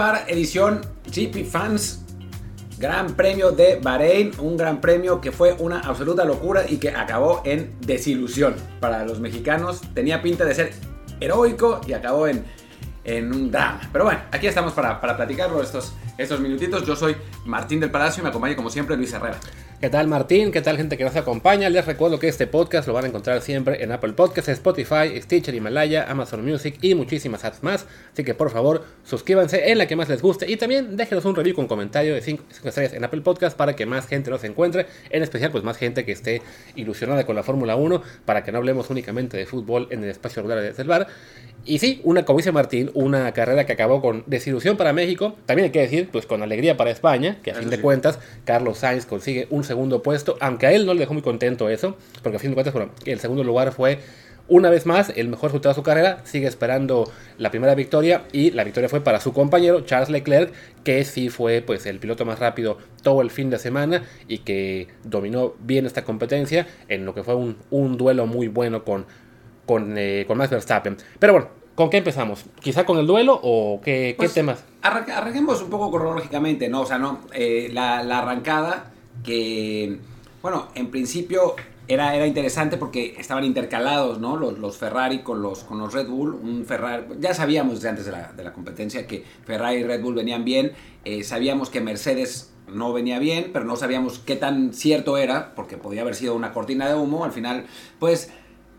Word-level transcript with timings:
Edición 0.00 0.80
GP 1.14 1.44
Fans, 1.44 2.00
Gran 2.78 3.16
Premio 3.16 3.50
de 3.50 3.78
Bahrein, 3.82 4.32
un 4.38 4.56
gran 4.56 4.80
premio 4.80 5.20
que 5.20 5.30
fue 5.30 5.54
una 5.58 5.80
absoluta 5.80 6.24
locura 6.24 6.64
y 6.66 6.78
que 6.78 6.88
acabó 6.88 7.42
en 7.44 7.74
desilusión 7.82 8.54
para 8.80 9.04
los 9.04 9.20
mexicanos. 9.20 9.82
Tenía 9.92 10.22
pinta 10.22 10.46
de 10.46 10.54
ser 10.54 10.72
heroico 11.20 11.82
y 11.86 11.92
acabó 11.92 12.26
en, 12.26 12.46
en 13.04 13.30
un 13.30 13.50
drama. 13.50 13.82
Pero 13.92 14.06
bueno, 14.06 14.20
aquí 14.32 14.46
estamos 14.46 14.72
para, 14.72 15.02
para 15.02 15.18
platicarlo 15.18 15.60
estos, 15.60 15.92
estos 16.20 16.40
minutitos. 16.40 16.86
Yo 16.86 16.94
soy 16.94 17.16
Martín 17.46 17.80
del 17.80 17.90
Palacio 17.90 18.20
y 18.20 18.24
me 18.24 18.28
acompaña 18.28 18.54
como 18.54 18.70
siempre 18.70 18.96
Luis 18.96 19.12
Herrera. 19.12 19.38
¿Qué 19.80 19.88
tal 19.88 20.08
Martín? 20.08 20.52
¿Qué 20.52 20.60
tal 20.60 20.76
gente 20.76 20.98
que 20.98 21.04
nos 21.04 21.16
acompaña? 21.16 21.70
Les 21.70 21.86
recuerdo 21.86 22.18
que 22.18 22.28
este 22.28 22.46
podcast 22.46 22.86
lo 22.86 22.92
van 22.92 23.06
a 23.06 23.08
encontrar 23.08 23.40
siempre 23.40 23.82
en 23.82 23.90
Apple 23.92 24.12
Podcasts, 24.12 24.50
Spotify, 24.50 25.18
Stitcher, 25.22 25.54
Himalaya, 25.54 26.04
Amazon 26.10 26.44
Music 26.44 26.76
y 26.82 26.94
muchísimas 26.94 27.46
apps 27.46 27.62
más. 27.62 27.86
Así 28.12 28.22
que 28.22 28.34
por 28.34 28.50
favor 28.50 28.84
suscríbanse 29.04 29.70
en 29.70 29.78
la 29.78 29.86
que 29.86 29.96
más 29.96 30.10
les 30.10 30.20
guste 30.20 30.50
y 30.50 30.58
también 30.58 30.98
déjenos 30.98 31.24
un 31.24 31.34
review 31.34 31.54
con 31.56 31.66
comentario 31.66 32.12
de 32.12 32.20
5 32.20 32.44
estrellas 32.64 32.92
en 32.92 33.04
Apple 33.04 33.22
Podcast 33.22 33.56
para 33.56 33.74
que 33.74 33.86
más 33.86 34.06
gente 34.06 34.30
nos 34.30 34.44
encuentre. 34.44 34.86
En 35.08 35.22
especial 35.22 35.50
pues 35.50 35.64
más 35.64 35.78
gente 35.78 36.04
que 36.04 36.12
esté 36.12 36.42
ilusionada 36.76 37.24
con 37.24 37.34
la 37.34 37.42
Fórmula 37.42 37.76
1 37.76 38.02
para 38.26 38.44
que 38.44 38.52
no 38.52 38.58
hablemos 38.58 38.90
únicamente 38.90 39.38
de 39.38 39.46
fútbol 39.46 39.88
en 39.90 40.04
el 40.04 40.10
espacio 40.10 40.42
regular 40.42 40.60
de 40.60 40.82
el 40.82 40.88
bar. 40.88 41.06
Y 41.64 41.78
sí, 41.78 42.00
una, 42.04 42.24
como 42.24 42.38
dice 42.38 42.52
Martín, 42.52 42.90
una 42.94 43.32
carrera 43.32 43.66
que 43.66 43.72
acabó 43.72 44.00
con 44.00 44.24
desilusión 44.26 44.76
para 44.76 44.92
México, 44.92 45.36
también 45.46 45.66
hay 45.66 45.72
que 45.72 45.80
decir, 45.80 46.09
pues 46.10 46.26
con 46.26 46.42
alegría 46.42 46.76
para 46.76 46.90
España, 46.90 47.38
que 47.42 47.50
a 47.50 47.54
fin 47.54 47.70
de 47.70 47.80
cuentas 47.80 48.18
Carlos 48.44 48.78
Sainz 48.78 49.06
consigue 49.06 49.46
un 49.50 49.64
segundo 49.64 50.02
puesto, 50.02 50.36
aunque 50.40 50.66
a 50.66 50.72
él 50.72 50.86
no 50.86 50.94
le 50.94 51.00
dejó 51.00 51.14
muy 51.14 51.22
contento 51.22 51.68
eso, 51.68 51.96
porque 52.22 52.36
a 52.36 52.40
fin 52.40 52.50
de 52.50 52.54
cuentas 52.54 52.74
bueno, 52.74 52.90
el 53.04 53.20
segundo 53.20 53.44
lugar 53.44 53.72
fue 53.72 54.00
una 54.48 54.68
vez 54.68 54.84
más 54.84 55.12
el 55.14 55.28
mejor 55.28 55.50
resultado 55.50 55.72
de 55.72 55.76
su 55.76 55.82
carrera, 55.84 56.22
sigue 56.24 56.48
esperando 56.48 57.10
la 57.38 57.50
primera 57.50 57.76
victoria 57.76 58.24
y 58.32 58.50
la 58.50 58.64
victoria 58.64 58.88
fue 58.88 59.00
para 59.00 59.20
su 59.20 59.32
compañero 59.32 59.82
Charles 59.82 60.10
Leclerc, 60.10 60.52
que 60.82 61.04
sí 61.04 61.28
fue 61.28 61.62
pues 61.64 61.86
el 61.86 62.00
piloto 62.00 62.24
más 62.24 62.40
rápido 62.40 62.78
todo 63.02 63.22
el 63.22 63.30
fin 63.30 63.48
de 63.48 63.58
semana 63.58 64.02
y 64.26 64.38
que 64.38 64.88
dominó 65.04 65.54
bien 65.60 65.86
esta 65.86 66.04
competencia 66.04 66.66
en 66.88 67.06
lo 67.06 67.14
que 67.14 67.22
fue 67.22 67.36
un, 67.36 67.58
un 67.70 67.96
duelo 67.96 68.26
muy 68.26 68.48
bueno 68.48 68.82
con 68.82 69.06
con, 69.70 69.96
eh, 69.96 70.24
con 70.26 70.36
Max 70.36 70.50
Verstappen. 70.50 70.96
Pero 71.20 71.32
bueno, 71.32 71.48
¿con 71.80 71.88
qué 71.88 71.96
empezamos? 71.96 72.44
¿Quizá 72.60 72.84
con 72.84 72.98
el 72.98 73.06
duelo 73.06 73.40
o 73.42 73.80
qué, 73.82 74.12
Pues, 74.18 74.32
qué 74.32 74.34
temas? 74.40 74.62
Arranca- 74.82 75.16
arranquemos 75.16 75.62
un 75.62 75.70
poco 75.70 75.90
cronológicamente, 75.90 76.68
¿no? 76.68 76.82
O 76.82 76.86
sea, 76.86 76.98
no, 76.98 77.20
eh, 77.32 77.70
la, 77.72 78.02
la 78.02 78.18
arrancada 78.18 78.92
que, 79.24 79.98
bueno, 80.42 80.68
en 80.74 80.90
principio 80.90 81.56
era, 81.88 82.14
era 82.14 82.26
interesante 82.26 82.76
porque 82.76 83.14
estaban 83.18 83.44
intercalados, 83.44 84.18
¿no? 84.20 84.36
Los, 84.36 84.58
los 84.58 84.76
Ferrari 84.76 85.20
con 85.20 85.40
los, 85.40 85.64
con 85.64 85.78
los 85.78 85.94
Red 85.94 86.06
Bull. 86.08 86.34
Un 86.34 86.66
Ferrari, 86.66 87.04
ya 87.18 87.32
sabíamos 87.32 87.76
desde 87.76 87.88
antes 87.88 88.04
de 88.04 88.12
la, 88.12 88.30
de 88.32 88.44
la 88.44 88.52
competencia 88.52 89.06
que 89.06 89.24
Ferrari 89.46 89.78
y 89.78 89.84
Red 89.84 90.02
Bull 90.02 90.14
venían 90.14 90.44
bien. 90.44 90.72
Eh, 91.06 91.24
sabíamos 91.24 91.70
que 91.70 91.80
Mercedes 91.80 92.52
no 92.68 92.92
venía 92.92 93.18
bien, 93.18 93.50
pero 93.52 93.64
no 93.64 93.74
sabíamos 93.76 94.18
qué 94.20 94.36
tan 94.36 94.74
cierto 94.74 95.16
era, 95.16 95.54
porque 95.56 95.78
podía 95.78 96.02
haber 96.02 96.14
sido 96.14 96.34
una 96.34 96.52
cortina 96.52 96.86
de 96.88 96.94
humo. 96.94 97.24
Al 97.24 97.32
final, 97.32 97.64
pues, 97.98 98.30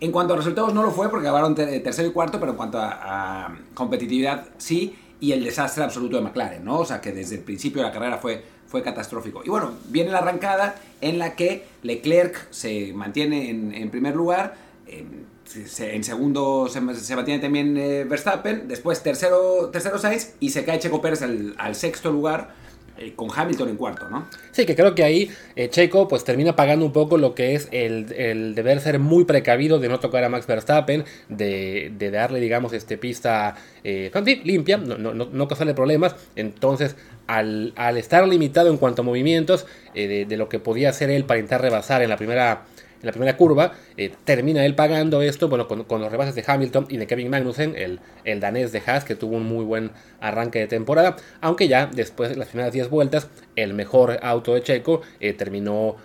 en 0.02 0.12
cuanto 0.12 0.34
a 0.34 0.38
resultados 0.38 0.74
no 0.74 0.84
lo 0.84 0.92
fue, 0.92 1.10
porque 1.10 1.28
acabaron 1.28 1.56
ter- 1.56 1.82
tercero 1.82 2.10
y 2.10 2.12
cuarto, 2.12 2.40
pero 2.40 2.52
en 2.52 2.58
cuanto 2.58 2.78
a, 2.82 3.56
competitividad 3.74 4.48
sí, 4.58 4.96
y 5.20 5.32
el 5.32 5.44
desastre 5.44 5.84
absoluto 5.84 6.18
de 6.18 6.24
McLaren, 6.24 6.66
¿no? 6.66 6.80
O 6.80 6.86
sea, 6.86 7.00
que 7.00 7.12
desde 7.12 7.36
el 7.36 7.42
principio 7.42 7.82
de 7.82 7.88
la 7.88 7.94
carrera 7.94 8.18
fue, 8.18 8.44
fue 8.68 8.82
catastrófico. 8.82 9.42
Y 9.46 9.50
bueno, 9.50 9.72
viene 9.90 10.12
la 10.12 10.18
arrancada 10.18 10.76
en 11.00 11.20
la 11.20 11.36
que 11.36 11.66
Leclerc 11.84 12.48
se 12.52 12.92
mantiene 12.94 13.50
en, 13.50 13.74
primer 13.92 14.16
lugar, 14.16 14.56
en, 14.88 15.26
se- 15.46 15.96
en 15.96 16.04
segundo 16.04 16.68
se, 16.68 16.96
se 16.96 17.16
mantiene 17.16 17.40
también 17.40 17.78
eh, 17.78 18.04
Verstappen, 18.06 18.68
después 18.68 19.04
tercero, 19.04 19.70
tercero 19.72 20.00
Sainz 20.00 20.34
y 20.40 20.50
se 20.50 20.66
cae 20.66 20.80
Checo 20.80 21.00
Pérez 21.02 21.22
al 21.22 21.76
sexto 21.76 22.12
lugar 22.12 22.60
eh, 23.02 23.14
con 23.16 23.30
Hamilton 23.36 23.70
en 23.70 23.78
cuarto, 23.78 24.10
¿no? 24.10 24.28
Sí, 24.52 24.66
que 24.66 24.76
creo 24.76 24.94
que 24.94 25.04
ahí 25.04 25.32
eh, 25.56 25.70
Checo 25.70 26.08
pues 26.08 26.24
termina 26.24 26.56
pagando 26.56 26.86
un 26.86 26.94
poco 26.94 27.18
lo 27.18 27.34
que 27.34 27.56
es 27.56 27.68
el, 27.72 28.54
deber 28.54 28.80
ser 28.80 29.00
muy 29.00 29.26
precavido 29.26 29.80
de 29.80 29.90
no 29.90 30.00
tocar 30.00 30.24
a 30.24 30.30
Max 30.30 30.46
Verstappen, 30.46 31.04
de, 31.28 32.10
darle, 32.12 32.40
digamos, 32.40 32.74
este 32.74 32.98
pista 32.98 33.56
eh, 33.84 34.12
sí, 34.26 34.42
limpia, 34.44 34.78
no 34.78 35.48
causarle 35.48 35.74
problemas. 35.74 36.16
Entonces, 36.36 36.96
al, 37.28 37.74
al 37.76 37.98
estar 37.98 38.28
limitado 38.28 38.70
en 38.70 38.78
cuanto 38.78 39.02
a 39.02 39.06
movimientos 39.06 39.66
eh, 39.94 40.08
de, 40.08 40.26
de 40.26 40.38
lo 40.38 40.50
que 40.50 40.60
podía 40.60 40.90
hacer 40.90 41.10
él 41.10 41.24
para 41.24 41.40
intentar 41.40 41.62
rebasar 41.62 42.02
en 42.02 42.10
la 42.10 42.18
primera 42.18 42.64
en 43.02 43.06
la 43.06 43.12
primera 43.12 43.38
curva, 43.38 43.74
eh, 43.98 44.12
termina 44.24 44.66
él 44.66 44.76
pagando 44.76 45.22
esto, 45.22 45.50
bueno, 45.50 45.68
con, 45.68 46.02
los 46.02 46.12
rebases 46.12 46.36
de 46.36 46.44
Hamilton 46.46 46.86
y 46.90 46.98
de 46.98 47.08
Kevin 47.08 47.30
Magnussen, 47.30 47.76
el, 47.76 48.00
el 48.24 48.40
danés 48.40 48.72
de 48.72 48.82
Haas, 48.86 49.04
que 49.04 49.16
tuvo 49.16 49.38
un 49.38 49.44
muy 49.44 49.66
buen 49.66 49.92
arranque 50.20 50.60
de 50.60 50.68
temporada, 50.68 51.16
aunque 51.42 51.68
ya 51.68 51.88
después 51.88 52.30
de 52.30 52.36
las 52.36 52.50
primeras 52.50 52.74
10 52.74 52.90
vueltas, 52.90 53.28
el 53.56 53.74
mejor 53.74 54.20
auto 54.22 54.54
de 54.54 54.62
Checo 54.62 55.02
eh, 55.20 55.34
terminó 55.34 55.96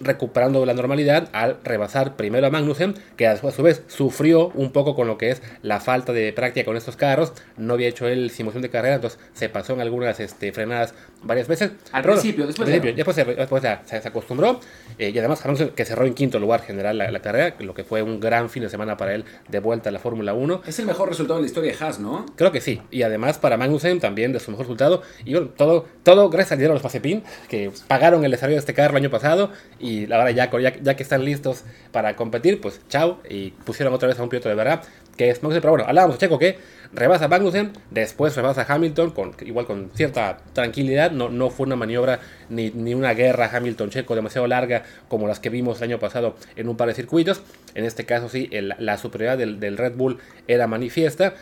recuperando 0.00 0.64
la 0.66 0.74
normalidad 0.74 1.28
al 1.32 1.58
rebasar 1.64 2.16
primero 2.16 2.46
a 2.46 2.50
Magnussen, 2.50 2.94
que 3.16 3.26
a 3.26 3.36
su, 3.36 3.62
vez 3.62 3.82
sufrió 3.88 4.48
un 4.48 4.72
poco 4.72 4.94
con 4.94 5.06
lo 5.06 5.18
que 5.18 5.30
es 5.30 5.42
la 5.62 5.80
falta 5.80 6.12
de 6.12 6.32
práctica 6.32 6.64
con 6.64 6.76
estos 6.76 6.96
carros, 6.96 7.32
no 7.56 7.74
había 7.74 7.88
hecho 7.88 8.06
él 8.06 8.30
simulación 8.30 8.62
de 8.62 8.70
carrera, 8.70 8.96
entonces 8.96 9.18
se 9.34 9.48
pasó 9.48 9.72
en 9.72 9.80
algunas 9.80 10.20
este, 10.20 10.52
frenadas 10.52 10.94
varias 11.22 11.48
veces. 11.48 11.72
Al 11.92 12.02
Pero 12.02 12.14
principio, 12.14 12.46
después 12.46 12.68
después, 12.68 13.16
se, 13.16 13.24
después 13.24 13.62
se, 13.62 14.00
se 14.00 14.08
acostumbró, 14.08 14.60
eh, 14.98 15.10
y 15.10 15.18
además 15.18 15.42
que 15.74 15.84
cerró 15.84 16.06
en 16.06 16.14
quinto 16.14 16.38
lugar 16.38 16.62
general 16.62 16.98
la, 16.98 17.10
la 17.10 17.20
carrera, 17.20 17.54
lo 17.60 17.74
que 17.74 17.84
fue 17.84 18.02
un 18.02 18.20
gran 18.20 18.50
fin 18.50 18.62
de 18.62 18.68
semana 18.68 18.96
para 18.96 19.14
él 19.14 19.24
de 19.48 19.58
vuelta 19.60 19.90
a 19.90 19.92
la 19.92 19.98
Fórmula 19.98 20.34
1. 20.34 20.62
Es 20.66 20.78
el 20.78 20.86
mejor 20.86 21.08
resultado 21.08 21.38
de 21.38 21.42
la 21.42 21.46
historia 21.46 21.72
de 21.72 21.84
Haas, 21.84 21.98
¿no? 21.98 22.26
Creo 22.36 22.52
que 22.52 22.60
sí. 22.60 22.80
Y 22.90 23.02
además 23.02 23.38
para 23.38 23.56
Magnussen 23.56 24.00
también 24.00 24.32
de 24.32 24.40
su 24.40 24.50
mejor 24.50 24.66
resultado. 24.66 25.02
Y 25.24 25.32
bueno, 25.32 25.48
todo, 25.56 25.86
todo 26.02 26.28
gracias 26.30 26.52
al 26.52 26.58
dinero 26.58 26.74
de 26.74 26.78
los 26.78 26.84
Mazepin, 26.84 27.22
que 27.48 27.70
pagaron 27.88 28.24
el 28.24 28.30
desarrollo 28.30 28.56
de 28.56 28.60
este 28.60 28.74
carro 28.74 28.92
el 28.92 29.04
año 29.04 29.10
pasado. 29.10 29.50
Y 29.78 29.85
ahora 30.10 30.30
ya, 30.30 30.50
ya, 30.58 30.74
ya 30.82 30.96
que 30.96 31.02
están 31.02 31.24
listos 31.24 31.64
para 31.92 32.16
competir, 32.16 32.60
pues 32.60 32.80
chao. 32.88 33.20
Y 33.28 33.50
pusieron 33.50 33.92
otra 33.94 34.08
vez 34.08 34.18
a 34.18 34.22
un 34.22 34.28
piloto 34.28 34.48
de 34.48 34.54
verdad, 34.54 34.82
que 35.16 35.30
es 35.30 35.42
Magnussen. 35.42 35.60
Pero 35.62 35.72
bueno, 35.72 35.84
hablábamos 35.88 36.18
Checo 36.18 36.38
que 36.38 36.58
rebasa 36.92 37.28
Magnussen, 37.28 37.72
después 37.90 38.34
rebasa 38.36 38.64
Hamilton, 38.68 39.10
con, 39.10 39.32
igual 39.40 39.66
con 39.66 39.90
cierta 39.94 40.38
tranquilidad. 40.52 41.10
No, 41.10 41.28
no 41.28 41.50
fue 41.50 41.66
una 41.66 41.76
maniobra 41.76 42.20
ni, 42.48 42.70
ni 42.70 42.94
una 42.94 43.12
guerra 43.14 43.50
Hamilton-Checo 43.52 44.14
demasiado 44.14 44.46
larga 44.46 44.82
como 45.08 45.26
las 45.28 45.40
que 45.40 45.50
vimos 45.50 45.78
el 45.78 45.84
año 45.90 45.98
pasado 45.98 46.36
en 46.56 46.68
un 46.68 46.76
par 46.76 46.88
de 46.88 46.94
circuitos. 46.94 47.40
En 47.74 47.84
este 47.84 48.04
caso 48.04 48.28
sí, 48.28 48.48
el- 48.52 48.74
la 48.78 48.98
superioridad 48.98 49.38
del, 49.38 49.60
del 49.60 49.76
Red 49.76 49.94
Bull 49.96 50.18
era 50.48 50.66
manifiesta. 50.66 51.34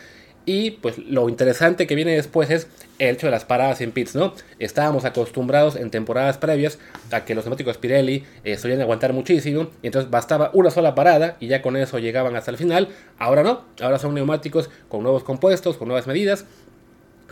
Y 0.45 0.71
pues 0.71 0.97
lo 0.99 1.27
interesante 1.27 1.87
que 1.87 1.95
viene 1.95 2.15
después 2.15 2.51
es 2.51 2.67
el 2.99 3.15
hecho 3.15 3.27
de 3.27 3.31
las 3.31 3.45
paradas 3.45 3.81
en 3.81 3.91
pits, 3.91 4.15
¿no? 4.15 4.33
Estábamos 4.59 5.03
acostumbrados 5.03 5.75
en 5.75 5.89
temporadas 5.89 6.37
previas 6.37 6.77
a 7.11 7.25
que 7.25 7.33
los 7.33 7.45
neumáticos 7.45 7.77
Pirelli 7.77 8.23
eh, 8.43 8.55
solían 8.57 8.81
aguantar 8.81 9.11
muchísimo, 9.11 9.69
y 9.81 9.87
entonces 9.87 10.11
bastaba 10.11 10.51
una 10.53 10.69
sola 10.69 10.93
parada 10.93 11.37
y 11.39 11.47
ya 11.47 11.61
con 11.61 11.75
eso 11.75 11.97
llegaban 11.97 12.35
hasta 12.35 12.51
el 12.51 12.57
final. 12.57 12.89
Ahora 13.17 13.41
no, 13.41 13.63
ahora 13.81 13.97
son 13.97 14.13
neumáticos 14.13 14.69
con 14.87 15.01
nuevos 15.01 15.23
compuestos, 15.23 15.77
con 15.77 15.87
nuevas 15.87 16.05
medidas, 16.05 16.45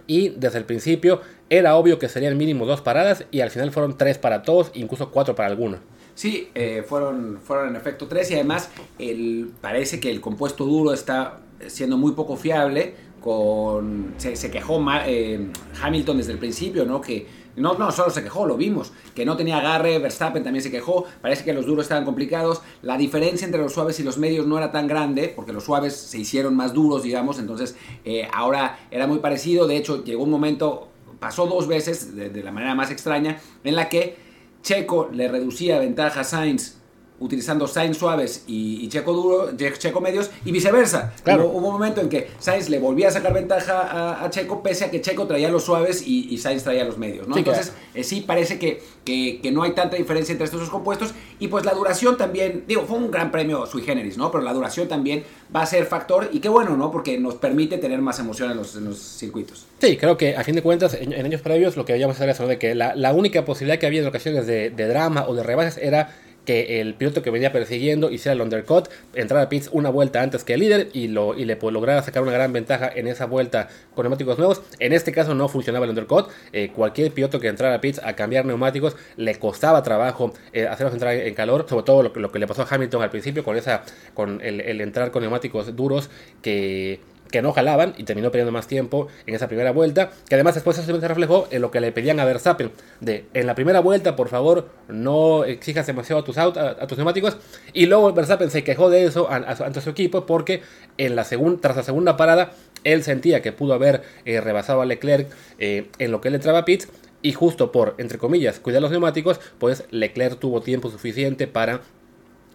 y 0.07 0.29
desde 0.29 0.57
el 0.57 0.65
principio 0.65 1.21
era 1.49 1.75
obvio 1.75 1.99
que 1.99 2.09
serían 2.09 2.35
mínimo 2.35 2.65
dos 2.65 2.81
paradas 2.81 3.25
y 3.31 3.41
al 3.41 3.51
final 3.51 3.71
fueron 3.71 3.97
tres 3.97 4.17
para 4.17 4.41
todos, 4.41 4.71
incluso 4.73 5.11
cuatro 5.11 5.35
para 5.35 5.49
alguno. 5.49 5.77
Sí, 6.15 6.49
eh, 6.55 6.83
fueron, 6.87 7.39
fueron 7.41 7.69
en 7.69 7.75
efecto 7.75 8.07
tres 8.07 8.29
y 8.31 8.35
además 8.35 8.69
el, 8.99 9.51
parece 9.61 9.99
que 9.99 10.11
el 10.11 10.21
compuesto 10.21 10.65
duro 10.65 10.93
está 10.93 11.39
siendo 11.69 11.97
muy 11.97 12.13
poco 12.13 12.35
fiable. 12.35 13.13
Con, 13.21 14.15
se, 14.17 14.51
quejó 14.51 14.85
eh, 15.05 15.47
Hamilton 15.81 16.17
desde 16.17 16.33
el 16.33 16.39
principio, 16.39 16.83
¿no? 16.83 16.99
Que 16.99 17.25
no, 17.55 17.75
no 17.75 17.91
solo 17.91 18.09
se 18.09 18.23
quejó, 18.23 18.45
lo 18.45 18.57
vimos, 18.57 18.91
que 19.13 19.25
no 19.25 19.37
tenía 19.37 19.59
agarre, 19.59 19.99
Verstappen 19.99 20.43
también 20.43 20.63
se 20.63 20.71
quejó, 20.71 21.05
parece 21.21 21.43
que 21.43 21.53
los 21.53 21.65
duros 21.65 21.85
estaban 21.85 22.03
complicados, 22.03 22.61
la 22.81 22.97
diferencia 22.97 23.45
entre 23.45 23.61
los 23.61 23.73
suaves 23.73 23.99
y 23.99 24.03
los 24.03 24.17
medios 24.17 24.47
no 24.47 24.57
era 24.57 24.71
tan 24.71 24.87
grande, 24.87 25.31
porque 25.35 25.53
los 25.53 25.63
suaves 25.63 25.95
se 25.95 26.17
hicieron 26.17 26.55
más 26.55 26.73
duros, 26.73 27.03
digamos, 27.03 27.39
entonces 27.39 27.75
eh, 28.05 28.27
ahora 28.33 28.79
era 28.89 29.07
muy 29.07 29.19
parecido, 29.19 29.67
de 29.67 29.77
hecho 29.77 30.03
llegó 30.03 30.23
un 30.23 30.31
momento, 30.31 30.89
pasó 31.19 31.45
dos 31.45 31.67
veces, 31.67 32.15
de, 32.15 32.29
de 32.29 32.43
la 32.43 32.51
manera 32.51 32.75
más 32.75 32.89
extraña, 32.91 33.39
en 33.63 33.75
la 33.75 33.87
que 33.87 34.17
Checo 34.63 35.09
le 35.11 35.27
reducía 35.27 35.77
ventaja 35.79 36.21
a 36.21 36.23
Sainz 36.23 36.77
utilizando 37.19 37.67
Sainz 37.67 37.97
suaves 37.97 38.43
y, 38.47 38.83
y 38.83 38.89
Checo 38.89 39.13
duro, 39.13 39.55
Che- 39.55 39.73
Checo 39.77 40.01
medios 40.01 40.29
y 40.43 40.51
viceversa. 40.51 41.13
Claro. 41.23 41.45
Hubo, 41.47 41.59
hubo 41.59 41.67
un 41.67 41.73
momento 41.73 42.01
en 42.01 42.09
que 42.09 42.29
Sainz 42.39 42.69
le 42.69 42.79
volvía 42.79 43.07
a 43.07 43.11
sacar 43.11 43.33
ventaja 43.33 43.81
a, 43.81 44.25
a 44.25 44.29
Checo 44.29 44.61
pese 44.61 44.85
a 44.85 44.91
que 44.91 45.01
Checo 45.01 45.25
traía 45.27 45.49
los 45.49 45.63
suaves 45.63 46.05
y, 46.05 46.33
y 46.33 46.37
Sainz 46.37 46.63
traía 46.63 46.83
los 46.83 46.97
medios. 46.97 47.27
¿no? 47.27 47.33
Sí, 47.35 47.39
Entonces 47.39 47.71
eh, 47.93 48.03
sí 48.03 48.21
parece 48.21 48.59
que, 48.59 48.81
que, 49.05 49.39
que 49.41 49.51
no 49.51 49.63
hay 49.63 49.71
tanta 49.71 49.95
diferencia 49.95 50.31
entre 50.33 50.45
estos 50.45 50.59
dos 50.59 50.69
compuestos 50.69 51.13
y 51.39 51.47
pues 51.47 51.65
la 51.65 51.73
duración 51.73 52.17
también, 52.17 52.63
digo, 52.67 52.83
fue 52.83 52.97
un 52.97 53.11
gran 53.11 53.31
premio 53.31 53.65
sui 53.65 53.81
generis, 53.83 54.17
¿no? 54.17 54.31
Pero 54.31 54.43
la 54.43 54.53
duración 54.53 54.87
también 54.87 55.23
va 55.55 55.61
a 55.61 55.65
ser 55.65 55.85
factor 55.85 56.29
y 56.31 56.39
qué 56.39 56.49
bueno, 56.49 56.75
¿no? 56.77 56.91
Porque 56.91 57.19
nos 57.19 57.35
permite 57.35 57.77
tener 57.77 58.01
más 58.01 58.19
emoción 58.19 58.51
en 58.51 58.57
los, 58.57 58.75
en 58.75 58.85
los 58.85 58.97
circuitos. 58.97 59.65
Sí, 59.79 59.97
creo 59.97 60.17
que 60.17 60.35
a 60.35 60.43
fin 60.43 60.55
de 60.55 60.61
cuentas, 60.61 60.93
en, 60.93 61.11
en 61.13 61.25
años 61.25 61.41
previos 61.41 61.75
lo 61.77 61.85
que 61.85 61.93
habíamos 61.93 62.19
hablado 62.19 62.47
de 62.47 62.57
que 62.57 62.75
la, 62.75 62.95
la 62.95 63.13
única 63.13 63.43
posibilidad 63.45 63.77
que 63.79 63.85
había 63.85 64.01
en 64.01 64.07
ocasiones 64.07 64.47
de, 64.47 64.69
de 64.69 64.87
drama 64.87 65.25
o 65.27 65.35
de 65.35 65.43
rebases 65.43 65.77
era 65.83 66.15
que 66.45 66.81
el 66.81 66.93
piloto 66.95 67.21
que 67.21 67.29
venía 67.29 67.51
persiguiendo 67.51 68.11
hiciera 68.11 68.33
el 68.33 68.41
undercut, 68.41 68.89
entrara 69.13 69.43
a 69.43 69.49
pits 69.49 69.69
una 69.71 69.89
vuelta 69.89 70.21
antes 70.21 70.43
que 70.43 70.53
el 70.55 70.59
líder 70.59 70.89
y, 70.93 71.07
lo, 71.07 71.37
y 71.37 71.45
le 71.45 71.55
pues, 71.55 71.73
lograra 71.73 72.01
sacar 72.01 72.23
una 72.23 72.31
gran 72.31 72.51
ventaja 72.53 72.91
en 72.93 73.07
esa 73.07 73.25
vuelta 73.25 73.69
con 73.95 74.03
neumáticos 74.03 74.37
nuevos. 74.37 74.61
En 74.79 74.93
este 74.93 75.11
caso 75.11 75.33
no 75.35 75.47
funcionaba 75.47 75.85
el 75.85 75.91
undercut. 75.91 76.29
Eh, 76.51 76.71
cualquier 76.75 77.11
piloto 77.11 77.39
que 77.39 77.47
entrara 77.47 77.75
a 77.75 77.81
pits 77.81 78.01
a 78.03 78.13
cambiar 78.13 78.45
neumáticos 78.45 78.95
le 79.15 79.35
costaba 79.35 79.83
trabajo 79.83 80.33
eh, 80.51 80.67
hacerlos 80.67 80.93
entrar 80.93 81.15
en 81.15 81.33
calor, 81.33 81.65
sobre 81.67 81.83
todo 81.83 82.03
lo, 82.03 82.13
lo, 82.15 82.31
que 82.31 82.39
le 82.39 82.47
pasó 82.47 82.63
a 82.63 82.67
Hamilton 82.69 83.01
al 83.01 83.09
principio 83.09 83.43
con, 83.43 83.57
esa, 83.57 83.83
con 84.13 84.41
el, 84.41 84.61
el 84.61 84.81
entrar 84.81 85.11
con 85.11 85.21
neumáticos 85.21 85.75
duros 85.75 86.09
que 86.41 86.99
que 87.31 87.41
no 87.41 87.51
jalaban 87.51 87.93
y 87.97 88.03
terminó 88.03 88.31
perdiendo 88.31 88.51
más 88.51 88.67
tiempo 88.67 89.07
en 89.25 89.35
esa 89.35 89.47
primera 89.47 89.71
vuelta, 89.71 90.11
que 90.27 90.35
además 90.35 90.53
después 90.53 90.77
se 90.77 90.91
reflejó 90.91 91.47
en 91.51 91.61
lo 91.61 91.71
que 91.71 91.81
le 91.81 91.91
pedían 91.91 92.19
a 92.19 92.25
Verstappen, 92.25 92.71
de 92.99 93.25
en 93.33 93.47
la 93.47 93.55
primera 93.55 93.79
vuelta, 93.79 94.15
por 94.15 94.29
favor, 94.29 94.69
no 94.87 95.43
exijas 95.43 95.87
demasiado 95.87 96.21
a 96.21 96.25
tus, 96.25 96.37
a, 96.37 96.87
tus 96.87 96.97
neumáticos, 96.97 97.37
y 97.73 97.87
luego 97.87 98.13
Verstappen 98.13 98.51
se 98.51 98.63
quejó 98.63 98.89
de 98.89 99.05
eso 99.05 99.29
ante 99.29 99.81
su 99.81 99.89
equipo 99.89 100.25
porque 100.25 100.61
en 100.97 101.15
la 101.15 101.23
tras 101.59 101.75
la 101.75 101.83
segunda 101.83 102.17
parada 102.17 102.51
él 102.83 103.03
sentía 103.03 103.41
que 103.41 103.51
pudo 103.51 103.73
haber 103.73 104.03
eh, 104.25 104.41
rebasado 104.41 104.81
a 104.81 104.85
Leclerc 104.85 105.31
eh, 105.57 105.89
en 105.99 106.11
lo 106.11 106.21
que 106.21 106.27
él 106.27 106.35
entraba 106.35 106.59
a 106.59 106.65
pits, 106.65 106.87
y 107.23 107.31
justo 107.31 107.71
por, 107.71 107.95
entre 107.97 108.19
comillas, 108.19 108.59
cuidar 108.59 108.81
los 108.81 108.91
neumáticos, 108.91 109.39
pues 109.57 109.85
Leclerc 109.89 110.39
tuvo 110.39 110.61
tiempo 110.61 110.91
suficiente 110.91 111.47
para 111.47 111.81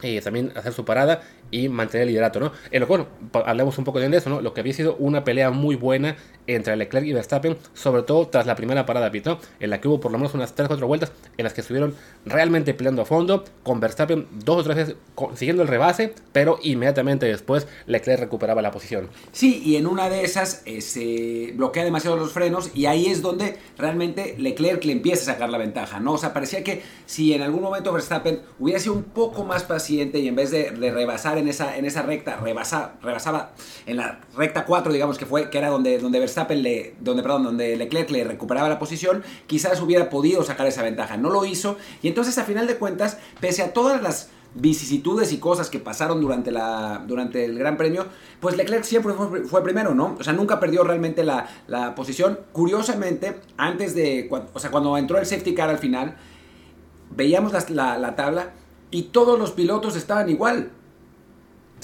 eh, 0.03 0.21
también 0.21 0.53
hacer 0.55 0.73
su 0.73 0.85
parada 0.85 1.23
y 1.51 1.69
mantener 1.69 2.07
el 2.07 2.13
liderato, 2.13 2.41
¿no? 2.41 2.53
En 2.71 2.81
lo 2.81 2.87
bueno, 2.87 3.07
hablemos 3.47 3.79
un 3.79 3.85
poco 3.85 4.01
de 4.01 4.17
eso, 4.17 4.31
¿no? 4.31 4.41
Lo 4.41 4.53
que 4.55 4.61
había 4.61 4.73
sido 4.73 4.97
una 4.97 5.25
pelea 5.25 5.51
muy 5.51 5.77
buena 5.77 6.17
entre 6.47 6.77
Leclerc 6.77 7.07
y 7.07 7.13
Verstappen, 7.13 7.57
sobre 7.75 8.03
todo 8.03 8.29
tras 8.29 8.47
la 8.47 8.55
primera 8.57 8.87
parada 8.87 9.11
pit, 9.11 9.27
En 9.61 9.71
la 9.71 9.81
que 9.81 9.89
hubo 9.89 10.01
por 10.01 10.13
lo 10.13 10.19
menos 10.19 10.35
unas 10.35 10.57
3-4 10.57 10.87
vueltas 10.87 11.13
en 11.37 11.45
las 11.45 11.53
que 11.53 11.61
estuvieron 11.61 11.95
realmente 12.25 12.75
peleando 12.75 13.03
a 13.03 13.05
fondo, 13.05 13.45
con 13.63 13.81
Verstappen 13.81 14.27
dos 14.45 14.61
o 14.61 14.65
tres 14.65 14.77
veces 14.77 14.97
siguiendo 15.35 15.63
el 15.63 15.69
rebase, 15.69 16.15
pero 16.33 16.59
inmediatamente 16.63 17.27
después 17.27 17.67
Leclerc 17.87 18.21
recuperaba 18.21 18.63
la 18.63 18.71
posición. 18.71 19.09
Sí, 19.33 19.63
y 19.65 19.77
en 19.77 19.87
una 19.87 20.09
de 20.09 20.25
esas 20.25 20.63
eh, 20.65 20.81
se 20.81 21.53
bloquea 21.55 21.85
demasiado 21.85 22.17
los 22.17 22.33
frenos 22.33 22.71
y 22.75 22.87
ahí 22.87 23.07
es 23.07 23.21
donde 23.21 23.59
realmente 23.77 24.37
Leclerc 24.39 24.85
le 24.85 24.93
empieza 24.93 25.31
a 25.31 25.35
sacar 25.35 25.51
la 25.51 25.59
ventaja, 25.59 26.01
¿no? 26.01 26.13
O 26.13 26.19
sea, 26.19 26.33
parecía 26.33 26.65
que 26.65 26.83
si 27.07 27.35
en 27.35 27.43
algún 27.43 27.63
momento 27.63 27.93
Verstappen 27.93 28.41
hubiera 28.59 28.81
sido 28.81 28.95
un 28.95 29.05
poco 29.05 29.45
más 29.45 29.65
paciente 29.65 29.88
y 29.91 30.29
en 30.29 30.37
vez 30.37 30.51
de, 30.51 30.71
de 30.71 30.91
rebasar 30.91 31.39
en 31.39 31.49
esa, 31.49 31.77
en 31.77 31.85
esa 31.85 32.03
recta, 32.03 32.37
rebasa, 32.37 32.95
rebasaba 33.03 33.53
en 33.87 33.97
la 33.97 34.21
recta 34.37 34.65
4, 34.65 34.93
digamos 34.93 35.19
que 35.19 35.27
fue, 35.27 35.51
que 35.51 35.59
era 35.59 35.69
donde, 35.69 35.99
donde 35.99 36.19
Verstappen 36.19 36.63
le, 36.63 36.95
donde, 37.01 37.23
perdón, 37.23 37.45
donde 37.45 37.77
Leclerc 37.77 38.11
le 38.11 38.25
recuperaba 38.25 38.69
la 38.69 38.79
posición, 38.79 39.23
quizás 39.47 39.81
hubiera 39.81 40.11
podido 40.11 40.43
sacar 40.45 40.67
esa 40.67 40.83
ventaja. 40.83 41.17
No 41.17 41.31
lo 41.31 41.45
hizo. 41.45 41.77
Y 42.03 42.09
entonces, 42.09 42.39
a 42.39 42.45
final 42.45 42.67
de 42.67 42.77
cuentas, 42.77 43.19
pese 43.41 43.63
a 43.63 43.73
todas 43.73 44.03
las 44.03 44.31
vicisitudes 44.55 45.33
y 45.33 45.39
cosas 45.39 45.71
que 45.71 45.79
pasaron 45.79 46.21
durante, 46.21 46.51
la, 46.51 47.05
durante 47.07 47.45
el 47.45 47.59
Gran 47.59 47.77
Premio, 47.77 48.07
pues 48.41 48.57
Leclerc 48.57 48.85
siempre 48.85 49.13
fue, 49.13 49.63
primero, 49.63 49.95
¿no? 49.95 50.17
O 50.19 50.25
sea, 50.25 50.33
nunca 50.33 50.59
perdió 50.59 50.85
realmente 50.85 51.25
la, 51.25 51.49
la, 51.67 51.95
posición. 51.95 52.41
Curiosamente, 52.53 53.41
antes 53.57 53.95
de, 53.95 54.29
o 54.53 54.59
sea, 54.59 54.71
cuando 54.71 54.97
entró 54.97 55.19
el 55.19 55.27
safety 55.27 55.55
car 55.55 55.71
al 55.71 55.79
final, 55.79 56.17
veíamos 57.11 57.53
la, 57.71 57.99
la 57.99 58.17
tabla 58.17 58.53
y 58.91 59.03
todos 59.05 59.39
los 59.39 59.53
pilotos 59.53 59.97
estaban 59.97 60.29
igual. 60.29 60.71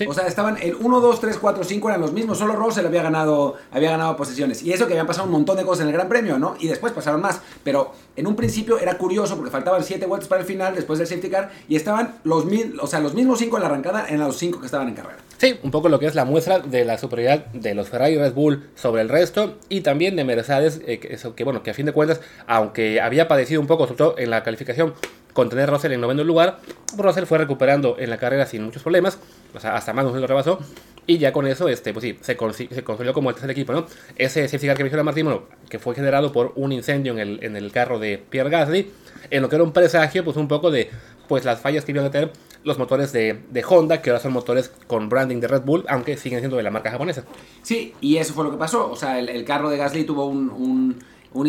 O 0.09 0.13
sea, 0.13 0.27
estaban 0.27 0.59
el 0.61 0.75
1, 0.75 1.01
2, 1.01 1.21
3, 1.21 1.39
4, 1.39 1.65
5 1.65 1.89
eran 1.89 2.01
los 2.01 2.13
mismos. 2.13 2.39
Solo 2.39 2.55
Russell 2.57 2.85
había 2.85 3.03
ganado, 3.03 3.55
había 3.71 3.91
ganado 3.91 4.17
posiciones. 4.17 4.63
Y 4.63 4.73
eso 4.73 4.87
que 4.87 4.95
habían 4.95 5.07
pasado 5.07 5.27
un 5.27 5.33
montón 5.33 5.57
de 5.57 5.65
cosas 5.65 5.83
en 5.83 5.89
el 5.89 5.93
Gran 5.93 6.09
Premio, 6.09 6.39
¿no? 6.39 6.57
Y 6.59 6.67
después 6.67 6.93
pasaron 6.93 7.21
más. 7.21 7.41
Pero 7.63 7.93
en 8.17 8.27
un 8.27 8.35
principio 8.35 8.79
era 8.79 8.99
curioso 8.99 9.37
porque 9.37 9.51
faltaban 9.51 9.85
7 9.85 10.05
vueltas 10.07 10.29
para 10.29 10.41
el 10.41 10.47
final 10.47 10.75
después 10.75 10.99
del 10.99 11.07
safety 11.07 11.31
car. 11.31 11.53
Y 11.69 11.77
estaban 11.77 12.17
los, 12.25 12.45
mil, 12.45 12.77
o 12.81 12.87
sea, 12.89 12.99
los 12.99 13.15
mismos 13.15 13.39
5 13.39 13.57
en 13.57 13.63
la 13.63 13.69
arrancada 13.69 14.07
en 14.09 14.19
los 14.19 14.37
5 14.37 14.59
que 14.59 14.67
estaban 14.67 14.89
en 14.89 14.95
carrera. 14.95 15.19
Sí, 15.39 15.59
un 15.63 15.71
poco 15.71 15.89
lo 15.89 15.99
que 16.01 16.07
es 16.07 16.15
la 16.15 16.25
muestra 16.25 16.59
de 16.59 16.85
la 16.85 16.99
superioridad 16.99 17.47
de 17.47 17.75
los 17.75 17.89
Ferrari 17.89 18.15
y 18.15 18.19
Red 18.19 18.35
Bull 18.35 18.71
sobre 18.75 19.03
el 19.03 19.09
resto. 19.09 19.59
Y 19.69 19.83
también 19.83 20.17
de 20.17 20.25
Mercedes, 20.25 20.81
eh, 20.87 20.99
que, 20.99 21.17
que, 21.35 21.45
bueno, 21.45 21.63
que 21.63 21.71
a 21.71 21.75
fin 21.75 21.87
de 21.87 21.93
cuentas, 21.93 22.21
aunque 22.49 23.01
había 23.01 23.29
padecido 23.29 23.61
un 23.61 23.69
poco, 23.69 23.85
sobre 23.85 23.99
todo 23.99 24.15
en 24.19 24.31
la 24.31 24.43
calificación 24.43 24.95
con 25.35 25.51
tener 25.51 25.69
Russell 25.69 25.93
en 25.93 26.01
noveno 26.01 26.25
lugar, 26.25 26.61
Russell 26.97 27.25
fue 27.25 27.37
recuperando 27.37 27.97
en 27.99 28.09
la 28.09 28.17
carrera 28.17 28.47
sin 28.47 28.63
muchos 28.63 28.83
problemas, 28.83 29.19
o 29.53 29.61
sea, 29.61 29.77
hasta 29.77 29.93
se 29.93 30.21
lo 30.21 30.27
rebasó, 30.27 30.61
y 31.07 31.19
ya 31.19 31.33
con 31.33 31.47
eso, 31.47 31.69
este, 31.69 31.93
pues 31.93 32.05
sí, 32.05 32.19
se, 32.23 32.37
se 32.37 32.85
consolidó 32.85 33.13
como 33.13 33.29
el 33.29 33.35
tercer 33.35 33.51
equipo, 33.51 33.73
¿no? 33.73 33.85
Ese 34.17 34.49
safety 34.49 34.69
car 34.69 34.77
que 34.77 34.85
menciona 34.85 35.03
Martín, 35.03 35.27
bueno, 35.27 35.43
que 35.69 35.79
fue 35.79 35.95
generado 35.95 36.33
por 36.33 36.53
un 36.55 36.73
incendio 36.73 37.13
en 37.13 37.19
el, 37.19 37.45
en 37.45 37.57
el 37.57 37.73
carro 37.73 37.99
de 37.99 38.17
Pierre 38.17 38.49
Gasly, 38.49 38.91
en 39.31 39.43
lo 39.43 39.49
que 39.49 39.57
era 39.57 39.65
un 39.65 39.73
presagio, 39.73 40.25
pues 40.25 40.37
un 40.37 40.49
poco 40.49 40.71
de, 40.71 40.89
pues 41.29 41.45
las 41.45 41.61
fallas 41.61 41.85
que 41.85 41.93
iban 41.93 42.05
a 42.07 42.11
tener 42.11 42.33
los 42.63 42.79
motores 42.79 43.13
de, 43.13 43.41
de, 43.51 43.65
Honda, 43.69 44.01
que 44.01 44.11
ahora 44.11 44.23
son 44.23 44.33
motores 44.33 44.73
con 44.87 45.09
branding 45.11 45.41
de 45.41 45.49
Red 45.49 45.63
Bull, 45.63 45.85
aunque 45.89 46.17
siguen 46.17 46.39
siendo 46.39 46.57
de 46.57 46.63
la 46.63 46.71
marca 46.71 46.91
japonesa. 46.91 47.25
Sí, 47.63 47.93
y 48.01 48.17
eso 48.17 48.33
fue 48.33 48.45
lo 48.45 48.53
que 48.53 48.57
pasó, 48.57 48.91
o 48.91 48.97
sea, 48.97 49.19
el, 49.19 49.45
carro 49.45 49.69
de 49.69 49.77
Gasly 49.77 50.05
tuvo 50.05 50.27
un 50.27 50.97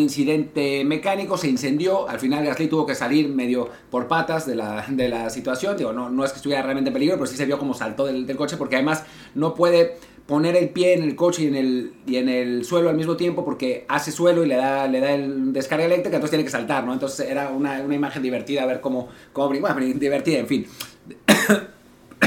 incidente 0.00 0.84
mecánico, 0.84 1.38
se 1.38 1.48
incendió, 1.48 2.08
al 2.08 2.18
final 2.18 2.44
Gasly 2.44 2.66
tuvo 2.66 2.84
que 2.84 2.94
salir 2.94 3.28
medio 3.28 3.70
por 3.88 4.08
patas 4.08 4.44
de 4.44 4.56
la, 4.56 4.84
de 4.88 5.08
la 5.08 5.30
situación, 5.30 5.76
digo, 5.76 5.92
no, 5.92 6.10
no 6.10 6.24
es 6.24 6.32
que 6.32 6.38
estuviera 6.38 6.62
realmente 6.62 6.90
en 6.90 6.94
peligro, 6.94 7.14
pero 7.16 7.26
sí 7.26 7.36
se 7.36 7.46
vio 7.46 7.58
como 7.58 7.72
saltó 7.72 8.04
del, 8.04 8.26
coche 8.36 8.56
porque 8.56 8.76
además 8.76 9.04
no 9.34 9.54
puede 9.54 9.96
poner 10.26 10.56
el 10.56 10.70
pie 10.70 10.94
en 10.94 11.04
el 11.04 11.14
coche 11.14 11.44
y 11.44 11.46
en 11.46 11.54
el, 11.54 11.92
y 12.04 12.16
en 12.16 12.28
el 12.28 12.64
suelo 12.64 12.90
al 12.90 12.96
mismo 12.96 13.16
tiempo 13.16 13.44
porque 13.44 13.86
hace 13.88 14.10
suelo 14.10 14.44
y 14.44 14.48
le 14.48 14.56
da, 14.56 14.88
le 14.88 15.00
da 15.00 15.12
el 15.12 15.52
descarga 15.52 15.84
eléctrica, 15.84 16.16
entonces 16.16 16.30
tiene 16.30 16.44
que 16.44 16.50
saltar, 16.50 16.84
¿no? 16.84 16.92
Entonces 16.92 17.30
era 17.30 17.50
una, 17.50 17.80
una 17.80 17.94
imagen 17.94 18.22
divertida 18.22 18.64
a 18.64 18.66
ver 18.66 18.80
cómo, 18.80 19.08
cómo 19.32 19.48
bueno, 19.60 19.80
divertida, 19.80 20.38
en 20.38 20.48
fin. 20.48 20.66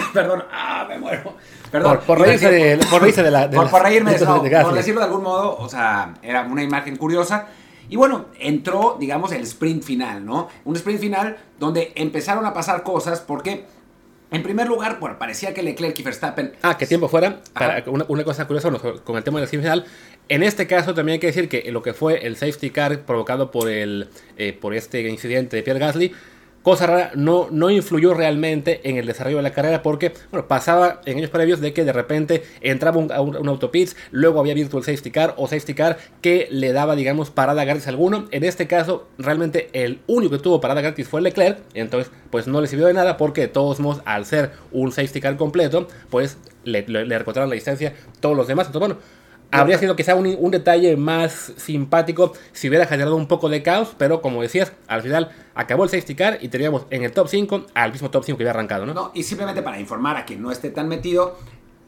Perdón, 0.13 0.43
ah, 0.51 0.85
me 0.87 0.97
muero. 0.97 1.35
Perdón. 1.71 1.99
Por, 2.05 2.19
reírse 2.19 2.49
de, 2.49 2.77
por 2.89 3.01
reírse 3.01 3.23
de 3.23 3.31
la. 3.31 3.49
por, 3.49 3.83
reírme 3.83 4.13
de, 4.13 4.25
por 4.25 4.73
decirlo 4.73 5.01
de 5.01 5.05
algún 5.07 5.23
modo, 5.23 5.57
o 5.57 5.69
sea, 5.69 6.13
era 6.21 6.43
una 6.43 6.63
imagen 6.63 6.95
curiosa. 6.95 7.47
Y 7.89 7.95
bueno, 7.95 8.25
entró, 8.39 8.97
digamos, 8.99 9.31
el 9.31 9.41
sprint 9.41 9.83
final, 9.83 10.23
¿no? 10.23 10.47
Un 10.65 10.75
sprint 10.75 10.99
final 10.99 11.37
donde 11.57 11.91
empezaron 11.95 12.45
a 12.45 12.53
pasar 12.53 12.83
cosas 12.83 13.19
porque 13.19 13.65
en 14.31 14.43
primer 14.43 14.67
lugar, 14.67 14.99
bueno, 14.99 15.17
parecía 15.17 15.55
que 15.55 15.63
Leclerc 15.63 15.97
y 15.97 16.03
Verstappen. 16.03 16.53
Ah, 16.61 16.77
que 16.77 16.85
tiempo 16.85 17.07
fuera. 17.07 17.41
Para 17.53 17.83
una, 17.87 18.23
cosa 18.23 18.45
curiosa 18.45 18.71
con 19.03 19.17
el 19.17 19.23
tema 19.23 19.39
del 19.39 19.45
sprint 19.45 19.63
final. 19.63 19.85
En 20.27 20.43
este 20.43 20.67
caso 20.67 20.93
también 20.93 21.13
hay 21.13 21.19
que 21.19 21.27
decir 21.27 21.49
que 21.49 21.71
lo 21.71 21.81
que 21.81 21.93
fue 21.93 22.27
el 22.27 22.35
safety 22.35 22.69
car 22.69 23.01
provocado 23.01 23.49
por, 23.49 23.67
el, 23.67 24.09
eh, 24.37 24.53
por 24.53 24.75
este 24.75 25.01
incidente 25.09 25.55
de 25.55 25.63
Pierre 25.63 25.79
Gasly 25.79 26.13
cosa 26.63 26.87
rara, 26.87 27.11
no, 27.15 27.47
no 27.51 27.69
influyó 27.69 28.13
realmente 28.13 28.81
en 28.89 28.97
el 28.97 29.05
desarrollo 29.05 29.37
de 29.37 29.43
la 29.43 29.51
carrera 29.51 29.81
porque 29.81 30.13
bueno, 30.31 30.47
pasaba 30.47 31.01
en 31.05 31.17
años 31.17 31.29
previos 31.29 31.61
de 31.61 31.73
que 31.73 31.85
de 31.85 31.93
repente 31.93 32.43
entraba 32.61 32.97
un, 32.97 33.11
un, 33.11 33.47
autopits, 33.47 33.95
luego 34.11 34.39
había 34.39 34.53
virtual 34.53 34.83
safety 34.83 35.11
car 35.11 35.33
o 35.37 35.47
safety 35.47 35.73
car 35.73 35.97
que 36.21 36.47
le 36.51 36.73
daba, 36.73 36.95
digamos, 36.95 37.29
parada 37.29 37.63
gratis 37.63 37.87
alguno. 37.87 38.27
En 38.31 38.43
este 38.43 38.67
caso, 38.67 39.07
realmente 39.17 39.69
el 39.73 39.99
único 40.07 40.37
que 40.37 40.43
tuvo 40.43 40.61
parada 40.61 40.81
gratis 40.81 41.07
fue 41.07 41.21
Leclerc, 41.21 41.59
entonces 41.73 42.11
pues 42.29 42.47
no 42.47 42.61
le 42.61 42.67
sirvió 42.67 42.87
de 42.87 42.93
nada 42.93 43.17
porque 43.17 43.41
de 43.41 43.47
todos 43.47 43.79
modos, 43.79 44.01
al 44.05 44.25
ser 44.25 44.51
un 44.71 44.91
safety 44.91 45.21
car 45.21 45.37
completo, 45.37 45.87
pues 46.09 46.37
le, 46.63 46.85
le, 46.87 47.05
le 47.05 47.17
recortaron 47.17 47.49
la 47.49 47.55
distancia 47.55 47.93
todos 48.19 48.35
los 48.35 48.47
demás. 48.47 48.67
Entonces, 48.67 48.95
bueno, 48.95 49.18
Habría 49.51 49.77
sido 49.77 49.95
quizá 49.95 50.15
un, 50.15 50.35
un, 50.39 50.51
detalle 50.51 50.95
más 50.95 51.53
simpático 51.57 52.33
si 52.51 52.69
hubiera 52.69 52.85
generado 52.85 53.15
un 53.15 53.27
poco 53.27 53.49
de 53.49 53.63
caos, 53.63 53.95
pero 53.97 54.21
como 54.21 54.41
decías, 54.41 54.73
al 54.87 55.01
final 55.01 55.31
acabó 55.55 55.83
el 55.83 55.89
safety 55.89 56.15
car 56.15 56.37
y 56.41 56.49
teníamos 56.49 56.85
en 56.89 57.03
el 57.03 57.11
top 57.11 57.27
5 57.27 57.65
al 57.73 57.91
mismo 57.91 58.11
top 58.11 58.23
5 58.25 58.37
que 58.37 58.43
había 58.43 58.51
arrancado, 58.51 58.85
¿no? 58.85 58.93
No, 58.93 59.11
y 59.13 59.23
simplemente 59.23 59.61
para 59.61 59.79
informar 59.79 60.17
a 60.17 60.25
quien 60.25 60.41
no 60.41 60.51
esté 60.51 60.69
tan 60.69 60.87
metido, 60.87 61.37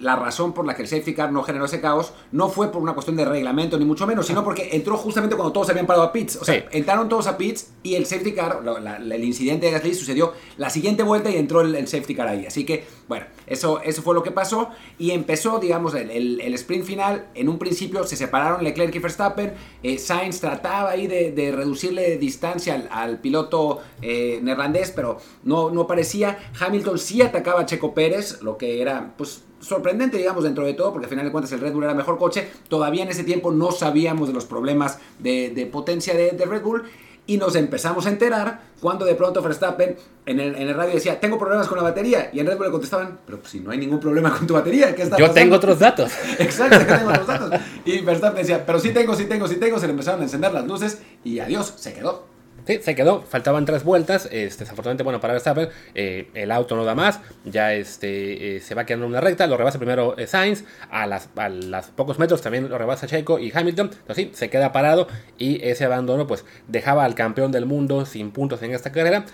la 0.02 0.16
razón 0.16 0.54
por 0.54 0.66
la 0.66 0.76
que 0.76 0.82
el 0.82 0.88
safety 0.88 1.14
car 1.14 1.32
no 1.32 1.44
generó 1.44 1.66
ese 1.66 1.80
caos 1.80 2.14
no 2.32 2.50
fue 2.50 2.72
por 2.72 2.82
una 2.82 2.94
cuestión 2.94 3.16
de 3.16 3.26
reglamento, 3.26 3.78
ni 3.78 3.86
mucho 3.86 4.08
menos, 4.08 4.26
sino 4.26 4.44
porque 4.44 4.70
entró 4.74 4.98
justamente 4.98 5.36
cuando 5.36 5.54
todos 5.54 5.70
habían 5.70 5.86
parado 5.86 6.06
a 6.06 6.12
pits. 6.12 6.38
O 6.38 6.46
sea, 6.46 6.66
entraron 6.72 7.08
todos 7.08 7.28
a 7.28 7.38
pits 7.38 7.72
y 7.84 7.96
el 7.96 8.06
safety 8.06 8.34
car, 8.34 8.62
el 9.00 9.24
incidente 9.24 9.68
de 9.68 9.72
Gasly 9.74 9.94
sucedió 9.94 10.34
la 10.58 10.70
siguiente 10.70 11.04
vuelta 11.04 11.30
y 11.30 11.38
entró 11.38 11.62
el, 11.62 11.88
safety 11.88 12.16
car 12.16 12.28
ahí. 12.28 12.46
Así 12.46 12.66
que, 12.66 12.86
bueno, 13.08 13.26
eso, 13.52 13.82
eso 13.82 14.02
fue 14.02 14.16
lo 14.16 14.24
que 14.24 14.32
pasó 14.32 14.70
y 14.98 15.12
empezó, 15.12 15.60
digamos, 15.60 15.94
el, 15.94 16.40
sprint 16.56 16.86
final. 16.86 17.28
En 17.36 17.50
un 17.50 17.58
principio 17.58 18.04
se 18.06 18.16
separaron 18.16 18.64
Leclerc 18.64 18.96
y 18.96 19.00
Verstappen. 19.00 19.54
Eh, 19.84 19.98
Sainz 19.98 20.40
trataba 20.40 20.92
ahí 20.92 21.08
de, 21.08 21.52
reducirle 21.56 22.18
distancia 22.18 22.88
al, 22.90 23.20
piloto 23.20 23.82
eh, 24.02 24.40
neerlandés, 24.42 24.92
pero 24.92 25.18
no, 25.44 25.70
no 25.70 25.86
parecía. 25.86 26.38
Hamilton 26.60 26.98
sí 26.98 27.22
atacaba 27.22 27.62
a 27.62 27.66
Checo 27.66 27.94
Pérez, 27.94 28.42
lo 28.42 28.58
que 28.58 28.82
era, 28.82 29.14
pues, 29.18 29.44
sorprendente, 29.62 30.18
digamos, 30.18 30.44
dentro 30.44 30.66
de 30.66 30.74
todo, 30.74 30.92
porque 30.92 31.06
al 31.06 31.10
final 31.10 31.26
de 31.26 31.32
cuentas 31.32 31.52
el 31.52 31.60
Red 31.60 31.74
Bull 31.74 31.84
era 31.84 31.94
mejor 31.94 32.18
coche. 32.18 32.50
Todavía 32.68 33.04
en 33.04 33.10
ese 33.10 33.24
tiempo 33.24 33.52
no 33.52 33.72
sabíamos 33.72 34.28
de 34.28 34.34
los 34.34 34.46
problemas 34.46 35.00
de, 35.20 35.70
potencia 35.72 36.14
de, 36.14 36.32
Red 36.46 36.64
Bull. 36.64 36.84
Y 37.32 37.38
nos 37.38 37.56
empezamos 37.56 38.06
a 38.08 38.10
enterar 38.10 38.60
cuando 38.82 39.06
de 39.06 39.16
pronto 39.16 39.42
Verstappen 39.42 39.96
en 40.26 40.40
el, 40.42 40.54
en 40.54 40.68
el, 40.68 40.74
radio 40.74 40.96
decía, 40.96 41.18
tengo 41.18 41.40
problemas 41.40 41.66
con 41.66 41.78
la 41.78 41.84
batería. 41.86 42.30
Y 42.34 42.42
en 42.42 42.46
Red 42.46 42.58
Bull 42.58 42.66
le 42.66 42.72
contestaban, 42.74 43.20
pero 43.26 43.40
si 43.46 43.62
no 43.62 43.72
hay 43.72 43.78
ningún 43.78 44.02
problema 44.02 44.38
con 44.38 44.46
tu 44.46 44.54
batería, 44.54 44.94
¿qué 44.94 45.04
está 45.04 45.18
Yo 45.18 45.32
tengo 45.32 45.56
otros 45.56 45.80
datos. 45.80 46.12
Exacto, 46.40 46.78
yo 46.78 46.86
tengo 46.86 47.10
otros 47.10 47.28
datos. 47.28 47.62
Y 47.86 48.02
Verstappen 48.02 48.42
decía, 48.42 48.66
pero 48.66 48.82
sí 48.82 48.90
tengo, 48.90 49.16
sí 49.16 49.28
tengo, 49.28 49.48
sí 49.48 49.56
tengo. 49.56 49.80
Se 49.80 49.88
le 49.88 49.92
empezaron 49.92 50.20
a 50.20 50.24
encender 50.24 50.52
las 50.52 50.68
luces 50.68 51.02
y 51.24 51.40
adiós, 51.40 51.74
se 51.78 51.94
quedó. 51.94 52.31
Se 52.66 52.96
quedó, 52.96 53.24
faltaban 53.24 53.66
tres 53.66 53.84
vueltas, 53.84 54.26
este, 54.32 54.64
desafortunadamente, 54.64 55.04
bueno, 55.04 55.20
para 55.20 55.34
Verstappen, 55.34 55.70
eh, 55.96 56.30
el 56.34 56.52
auto 56.52 56.76
no 56.76 56.86
da 56.86 56.94
más, 56.94 57.20
ya 57.44 57.74
este, 57.74 58.58
eh, 58.58 58.60
se 58.60 58.76
va 58.76 58.86
quedando 58.86 59.06
en 59.06 59.12
una 59.12 59.22
recta, 59.22 59.48
lo 59.48 59.58
rebasa 59.58 59.80
primero 59.80 60.18
eh, 60.18 60.28
Sainz, 60.28 60.64
a 60.90 61.08
las, 61.08 61.30
a 61.36 61.50
las 61.50 61.88
pocos 61.88 62.20
metros 62.20 62.42
también 62.42 62.70
lo 62.70 62.78
rebasa 62.78 63.08
Checo 63.08 63.40
y 63.40 63.52
Hamilton, 63.54 63.90
entonces 63.92 64.16
sí, 64.16 64.32
se 64.34 64.50
queda 64.50 64.72
parado 64.72 65.08
y 65.38 65.64
ese 65.66 65.86
abandono 65.86 66.28
pues 66.28 66.46
dejaba 66.68 67.04
al 67.04 67.16
campeón 67.16 67.52
del 67.52 67.66
mundo 67.66 68.06
sin 68.06 68.32
puntos 68.32 68.62
en 68.62 68.74
esta 68.74 68.92
carrera, 68.92 69.26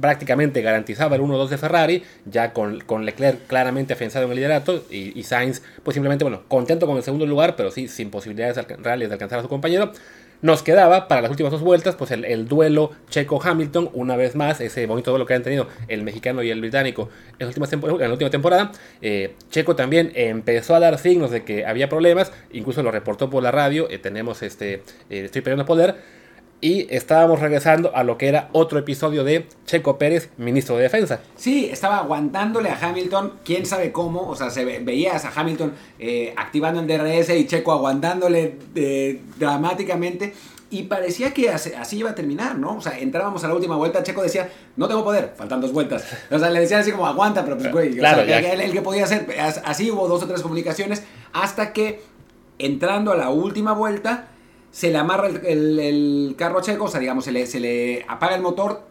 prácticamente 0.00 0.60
garantizaba 0.60 1.16
el 1.16 1.22
1-2 1.22 1.48
de 1.48 1.58
Ferrari, 1.58 2.02
ya 2.24 2.52
con, 2.52 2.80
con, 2.80 3.04
Leclerc 3.04 3.46
claramente 3.46 3.92
afianzado 3.92 4.24
en 4.24 4.32
el 4.32 4.36
liderato 4.36 4.84
y, 4.90 5.18
y, 5.18 5.22
Sainz, 5.22 5.62
pues 5.82 5.94
simplemente, 5.94 6.24
bueno, 6.24 6.42
contento 6.48 6.86
con 6.86 6.96
el 6.96 7.02
segundo 7.02 7.26
lugar, 7.26 7.54
pero 7.56 7.70
sí 7.70 7.88
sin 7.88 8.10
posibilidades 8.10 8.66
reales 8.82 9.08
de 9.08 9.14
alcanzar 9.14 9.38
a 9.38 9.42
su 9.42 9.48
compañero. 9.48 9.92
Nos 10.44 10.62
quedaba 10.62 11.08
para 11.08 11.22
las 11.22 11.30
últimas 11.30 11.52
dos 11.52 11.62
vueltas, 11.62 11.94
pues 11.94 12.10
el, 12.10 12.26
el 12.26 12.46
duelo 12.46 12.90
Checo-Hamilton, 13.08 13.88
una 13.94 14.14
vez 14.14 14.36
más, 14.36 14.60
ese 14.60 14.84
bonito 14.84 15.10
duelo 15.10 15.24
que 15.24 15.32
han 15.32 15.42
tenido 15.42 15.68
el 15.88 16.02
mexicano 16.02 16.42
y 16.42 16.50
el 16.50 16.60
británico 16.60 17.08
en, 17.38 17.46
la 17.46 18.10
última 18.10 18.30
temporada. 18.30 18.70
Eh, 19.00 19.36
Checo 19.48 19.74
también 19.74 20.12
empezó 20.14 20.74
a 20.74 20.80
dar 20.80 20.98
signos 20.98 21.30
de 21.30 21.44
que 21.44 21.64
había 21.64 21.88
problemas, 21.88 22.30
incluso 22.52 22.82
lo 22.82 22.90
reportó 22.90 23.30
por 23.30 23.42
la 23.42 23.52
radio, 23.52 23.88
eh, 23.88 23.96
tenemos 23.96 24.42
este, 24.42 24.82
eh, 25.08 25.24
estoy 25.24 25.40
perdiendo 25.40 25.64
poder 25.64 25.94
y 26.60 26.86
estábamos 26.88 27.40
regresando 27.40 27.94
a 27.94 28.04
lo 28.04 28.16
que 28.16 28.28
era 28.28 28.48
otro 28.52 28.78
episodio 28.78 29.22
de 29.22 29.46
Checo 29.66 29.98
Pérez, 29.98 30.30
ministro 30.38 30.76
de 30.76 30.84
Defensa. 30.84 31.20
Sí, 31.36 31.68
estaba 31.70 31.98
aguantándole 31.98 32.70
a 32.70 32.78
Hamilton, 32.80 33.34
quién 33.44 33.66
sabe 33.66 33.92
cómo, 33.92 34.28
o 34.28 34.34
sea, 34.34 34.50
se 34.50 34.64
ve, 34.64 34.78
veías 34.78 35.24
a 35.24 35.32
Hamilton 35.34 35.74
eh, 35.98 36.32
activando 36.36 36.80
el 36.80 36.86
DRS 36.86 37.30
y 37.30 37.46
Checo 37.46 37.72
aguantándole 37.72 38.56
eh, 38.74 39.20
dramáticamente. 39.38 40.32
Y 40.70 40.84
parecía 40.84 41.32
que 41.32 41.50
así, 41.50 41.70
así, 41.74 41.98
iba 41.98 42.10
a 42.10 42.14
terminar, 42.14 42.58
¿no? 42.58 42.76
O 42.76 42.80
sea, 42.80 42.98
entrábamos 42.98 43.44
a 43.44 43.48
la 43.48 43.54
última 43.54 43.76
vuelta, 43.76 44.02
Checo 44.02 44.22
decía, 44.22 44.48
no 44.76 44.88
tengo 44.88 45.04
poder, 45.04 45.34
faltan 45.36 45.60
dos 45.60 45.72
vueltas. 45.72 46.04
O 46.30 46.38
sea, 46.38 46.50
le 46.50 46.60
decían 46.60 46.80
así 46.80 46.90
como, 46.90 47.06
aguanta, 47.06 47.44
pero 47.44 47.58
pues, 47.58 47.70
güey, 47.70 47.94
claro, 47.94 48.22
o 48.22 48.24
sea, 48.24 48.38
el, 48.52 48.60
el 48.60 48.72
que 48.72 48.82
podía 48.82 49.04
hacer, 49.04 49.26
así 49.64 49.90
hubo 49.90 50.08
dos 50.08 50.22
o 50.22 50.26
tres 50.26 50.42
comunicaciones, 50.42 51.02
hasta 51.32 51.72
que 51.72 52.02
entrando 52.58 53.12
a 53.12 53.16
la 53.16 53.30
última 53.30 53.72
vuelta, 53.72 54.28
se 54.74 54.90
le 54.90 54.98
amarra 54.98 55.28
el, 55.28 55.46
el, 55.46 55.78
el 55.78 56.34
carro 56.36 56.58
a 56.58 56.62
Checo, 56.62 56.86
o 56.86 56.88
sea, 56.88 56.98
digamos, 56.98 57.24
se 57.24 57.30
le, 57.30 57.46
se 57.46 57.60
le 57.60 58.04
apaga 58.08 58.34
el 58.34 58.42
motor, 58.42 58.82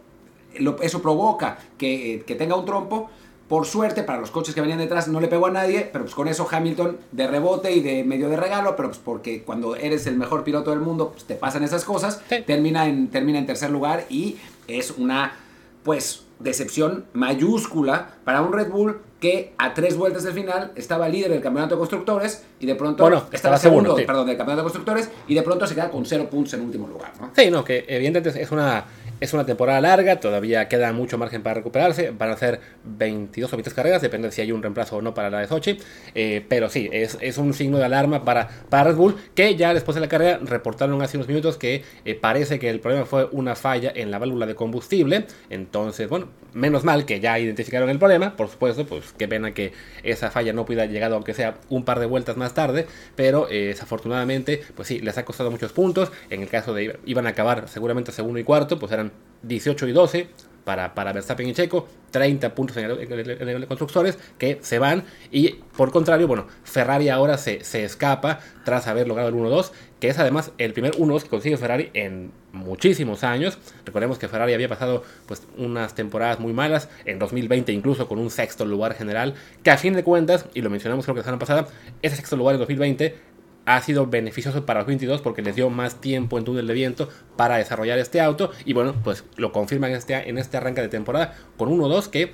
lo, 0.58 0.80
eso 0.80 1.02
provoca 1.02 1.58
que, 1.76 2.24
que, 2.26 2.34
tenga 2.36 2.56
un 2.56 2.64
trompo. 2.64 3.10
Por 3.48 3.66
suerte, 3.66 4.02
para 4.02 4.18
los 4.18 4.30
coches 4.30 4.54
que 4.54 4.62
venían 4.62 4.78
detrás 4.78 5.08
no 5.08 5.20
le 5.20 5.28
pegó 5.28 5.44
a 5.44 5.50
nadie, 5.50 5.90
pero 5.92 6.04
pues 6.04 6.14
con 6.14 6.26
eso 6.26 6.48
Hamilton 6.50 6.96
de 7.12 7.26
rebote 7.26 7.70
y 7.72 7.80
de 7.80 8.02
medio 8.02 8.30
de 8.30 8.38
regalo, 8.38 8.76
pero 8.76 8.88
pues 8.88 8.98
porque 8.98 9.42
cuando 9.42 9.76
eres 9.76 10.06
el 10.06 10.16
mejor 10.16 10.42
piloto 10.42 10.70
del 10.70 10.80
mundo, 10.80 11.10
pues 11.12 11.24
te 11.24 11.34
pasan 11.34 11.62
esas 11.62 11.84
cosas, 11.84 12.22
sí. 12.30 12.36
termina, 12.46 12.88
en, 12.88 13.08
termina 13.08 13.38
en 13.38 13.44
tercer 13.44 13.68
lugar 13.68 14.06
y 14.08 14.38
es 14.66 14.92
una, 14.92 15.36
pues, 15.82 16.24
decepción 16.38 17.04
mayúscula 17.12 18.14
para 18.24 18.40
un 18.40 18.54
Red 18.54 18.70
Bull 18.70 19.02
que 19.24 19.54
a 19.56 19.72
tres 19.72 19.96
vueltas 19.96 20.22
del 20.24 20.34
final 20.34 20.72
estaba 20.76 21.08
líder 21.08 21.30
del 21.30 21.40
campeonato 21.40 21.76
de 21.76 21.78
constructores 21.78 22.44
y 22.60 22.66
de 22.66 22.74
pronto 22.74 23.04
bueno, 23.04 23.24
estaba, 23.32 23.56
segundo, 23.56 23.96
sí. 23.96 24.04
perdón, 24.04 24.26
del 24.26 24.36
campeonato 24.36 24.60
de 24.60 24.64
constructores 24.64 25.10
y 25.26 25.34
de 25.34 25.40
pronto 25.40 25.66
se 25.66 25.74
queda 25.74 25.90
con 25.90 26.04
cero 26.04 26.28
puntos 26.30 26.52
en 26.52 26.60
último 26.60 26.86
lugar. 26.86 27.12
¿no? 27.18 27.30
Sí, 27.34 27.50
no, 27.50 27.64
que 27.64 27.86
evidentemente 27.88 28.42
es 28.42 28.50
una 28.50 28.84
es 29.24 29.32
una 29.32 29.46
temporada 29.46 29.80
larga, 29.80 30.20
todavía 30.20 30.68
queda 30.68 30.92
mucho 30.92 31.18
margen 31.18 31.42
para 31.42 31.54
recuperarse. 31.54 32.10
Van 32.10 32.30
a 32.30 32.36
ser 32.36 32.60
22 32.84 33.52
o 33.52 33.56
23 33.56 33.74
carreras, 33.74 34.02
depende 34.02 34.28
de 34.28 34.32
si 34.32 34.42
hay 34.42 34.52
un 34.52 34.62
reemplazo 34.62 34.96
o 34.96 35.02
no 35.02 35.14
para 35.14 35.30
la 35.30 35.40
de 35.40 35.48
Sochi. 35.48 35.78
Eh, 36.14 36.44
pero 36.48 36.68
sí, 36.68 36.88
es, 36.92 37.18
es, 37.20 37.38
un 37.38 37.54
signo 37.54 37.78
de 37.78 37.84
alarma 37.84 38.24
para, 38.24 38.48
para 38.68 38.84
Red 38.84 38.96
Bull, 38.96 39.16
que 39.34 39.56
ya 39.56 39.74
después 39.74 39.94
de 39.94 40.00
la 40.00 40.08
carrera 40.08 40.38
reportaron 40.42 41.00
hace 41.02 41.16
unos 41.16 41.28
minutos 41.28 41.56
que 41.56 41.82
eh, 42.04 42.14
parece 42.14 42.58
que 42.58 42.70
el 42.70 42.80
problema 42.80 43.06
fue 43.06 43.28
una 43.32 43.54
falla 43.54 43.92
en 43.94 44.10
la 44.10 44.18
válvula 44.18 44.46
de 44.46 44.54
combustible. 44.54 45.26
Entonces, 45.50 46.08
bueno, 46.08 46.28
menos 46.52 46.84
mal 46.84 47.06
que 47.06 47.20
ya 47.20 47.38
identificaron 47.38 47.90
el 47.90 47.98
problema. 47.98 48.36
Por 48.36 48.48
supuesto, 48.48 48.86
pues 48.86 49.14
qué 49.16 49.26
pena 49.26 49.54
que 49.54 49.72
esa 50.02 50.30
falla 50.30 50.52
no 50.52 50.64
pudiera 50.64 50.86
llegado, 50.86 51.14
aunque 51.14 51.34
sea 51.34 51.56
un 51.70 51.84
par 51.84 51.98
de 51.98 52.06
vueltas 52.06 52.36
más 52.36 52.54
tarde. 52.54 52.86
Pero 53.16 53.48
eh, 53.50 53.66
desafortunadamente, 53.68 54.62
pues 54.74 54.88
sí, 54.88 55.00
les 55.00 55.16
ha 55.18 55.24
costado 55.24 55.50
muchos 55.50 55.72
puntos. 55.72 56.12
En 56.30 56.42
el 56.42 56.48
caso 56.48 56.74
de 56.74 56.98
iban 57.06 57.26
a 57.26 57.30
acabar 57.30 57.68
seguramente 57.68 58.12
segundo 58.12 58.38
y 58.38 58.44
cuarto, 58.44 58.78
pues 58.78 58.92
eran 58.92 59.12
18 59.42 59.88
y 59.88 59.92
12 59.92 60.28
para, 60.64 60.94
para 60.94 61.12
Verstappen 61.12 61.46
y 61.46 61.52
Checo, 61.52 61.86
30 62.10 62.54
puntos 62.54 62.76
en 62.76 62.84
el, 62.86 63.00
en, 63.10 63.48
el, 63.48 63.66
constructores 63.66 64.18
que 64.38 64.58
se 64.62 64.78
van 64.78 65.04
y 65.30 65.56
por 65.76 65.92
contrario, 65.92 66.26
bueno, 66.26 66.46
Ferrari 66.62 67.08
ahora 67.08 67.36
se, 67.36 67.64
se 67.64 67.84
escapa 67.84 68.40
tras 68.64 68.86
haber 68.86 69.06
logrado 69.06 69.28
el 69.28 69.34
1-2, 69.34 69.72
que 70.00 70.08
es 70.08 70.18
además 70.18 70.52
el 70.58 70.72
primer 70.72 70.92
1-2 70.92 71.24
que 71.24 71.28
consigue 71.28 71.56
Ferrari 71.56 71.90
en 71.92 72.30
muchísimos 72.52 73.24
años. 73.24 73.58
Recordemos 73.84 74.18
que 74.18 74.28
Ferrari 74.28 74.54
había 74.54 74.68
pasado 74.68 75.02
pues 75.26 75.42
unas 75.58 75.94
temporadas 75.94 76.40
muy 76.40 76.52
malas, 76.52 76.88
en 77.04 77.18
2020 77.18 77.72
incluso 77.72 78.08
con 78.08 78.18
un 78.18 78.30
sexto 78.30 78.64
lugar 78.64 78.94
general, 78.94 79.34
que 79.62 79.70
a 79.70 79.76
fin 79.76 79.92
de 79.94 80.04
cuentas, 80.04 80.46
y 80.54 80.62
lo 80.62 80.70
mencionamos 80.70 81.04
creo 81.04 81.14
que 81.14 81.20
la 81.20 81.24
semana 81.24 81.40
pasada, 81.40 81.66
ese 82.00 82.16
sexto 82.16 82.36
lugar 82.36 82.54
en 82.54 82.60
2020 82.60 83.33
ha 83.66 83.80
sido 83.80 84.06
beneficioso 84.06 84.66
para 84.66 84.80
los 84.80 84.86
22 84.86 85.20
porque 85.22 85.42
les 85.42 85.56
dio 85.56 85.70
más 85.70 86.00
tiempo 86.00 86.38
en 86.38 86.44
túnel 86.44 86.66
de 86.66 86.74
viento 86.74 87.08
para 87.36 87.56
desarrollar 87.56 87.98
este 87.98 88.20
auto 88.20 88.50
y 88.64 88.72
bueno, 88.72 88.94
pues 89.02 89.24
lo 89.36 89.52
confirman 89.52 89.90
en 89.90 89.96
este, 89.96 90.28
en 90.28 90.38
este 90.38 90.56
arranque 90.56 90.82
de 90.82 90.88
temporada 90.88 91.34
con 91.56 91.70
1-2 91.70 92.08
que 92.08 92.32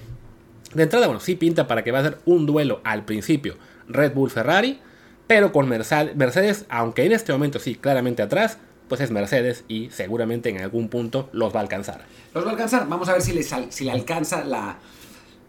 de 0.75 0.85
entrada, 0.85 1.07
bueno, 1.07 1.21
sí 1.21 1.35
pinta 1.35 1.67
para 1.67 1.83
que 1.83 1.93
va 1.93 2.01
a 2.01 2.05
ser 2.05 2.19
un 2.27 2.47
duelo 2.47 2.81
al 2.85 3.05
principio 3.05 3.57
Red 3.89 4.15
Bull-Ferrari, 4.15 4.81
pero 5.27 5.53
con 5.53 5.69
Mercedes, 5.69 6.65
aunque 6.69 7.05
en 7.05 7.13
este 7.13 7.33
momento 7.33 7.59
sí, 7.59 7.75
claramente 7.75 8.23
atrás, 8.23 8.59
pues 8.89 9.01
es 9.01 9.11
Mercedes 9.11 9.65
y 9.69 9.91
seguramente 9.91 10.49
en 10.49 10.59
algún 10.59 10.89
punto 10.89 11.29
los 11.33 11.55
va 11.55 11.61
a 11.61 11.63
alcanzar. 11.63 12.05
Los 12.35 12.45
va 12.45 12.51
a 12.51 12.53
alcanzar, 12.53 12.89
vamos 12.89 13.09
a 13.09 13.15
ver 13.15 13.23
si, 13.23 13.33
les, 13.33 13.53
si 13.71 13.85
le 13.85 13.91
alcanza 13.91 14.45
la, 14.45 14.79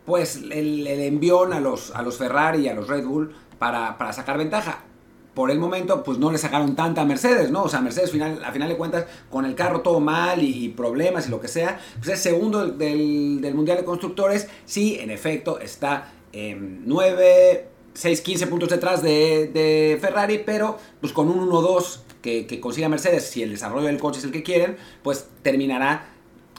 pues 0.06 0.38
el, 0.38 0.88
el 0.88 1.00
envión 1.02 1.54
a 1.54 1.60
los, 1.60 1.92
a 1.96 2.02
los 2.02 2.18
Ferrari 2.18 2.66
y 2.66 2.70
a 2.70 2.74
los 2.74 2.88
Red 2.88 3.06
Bull 3.06 3.34
para, 3.60 3.98
para 4.00 4.14
sacar 4.14 4.38
ventaja 4.38 4.84
por 5.34 5.50
el 5.50 5.60
momento, 5.60 6.04
pues 6.04 6.18
no 6.18 6.32
le 6.32 6.38
sacaron 6.38 6.76
tanta 6.76 7.02
a 7.02 7.06
Mercedes, 7.06 7.52
¿no? 7.52 7.64
O 7.64 7.70
sea, 7.70 7.80
Mercedes, 7.82 8.12
final, 8.12 8.44
a 8.44 8.52
final 8.52 8.68
de 8.68 8.76
cuentas, 8.76 9.06
con 9.30 9.46
el 9.46 9.56
carro 9.56 9.82
todo 9.82 10.00
mal 10.00 10.44
y, 10.44 10.70
problemas 10.70 11.28
y 11.28 11.30
lo 11.30 11.40
que 11.40 11.48
sea, 11.48 11.80
pues 11.98 12.10
es 12.10 12.20
segundo 12.20 12.68
del, 12.68 13.40
del, 13.40 13.56
Mundial 13.56 13.78
de 13.78 13.86
Constructores. 13.86 14.48
Sí, 14.66 14.98
en 15.00 15.10
efecto, 15.10 15.60
está 15.60 16.12
en 16.34 16.84
9, 16.86 17.68
6, 17.94 18.22
15 18.22 18.48
puntos 18.48 18.70
detrás 18.70 19.02
de, 19.02 19.48
de 19.54 19.98
Ferrari, 20.02 20.42
pero 20.46 20.78
pues 21.00 21.14
con 21.14 21.30
un 21.30 21.50
1-2 21.50 22.00
que, 22.22 22.46
que 22.46 22.60
consiga 22.60 22.90
Mercedes, 22.90 23.28
si 23.28 23.42
el 23.42 23.52
desarrollo 23.52 23.88
del 23.88 24.00
coche 24.00 24.20
es 24.20 24.26
el 24.26 24.32
que 24.32 24.44
quieren, 24.44 24.78
pues 25.02 25.28
terminará 25.44 26.10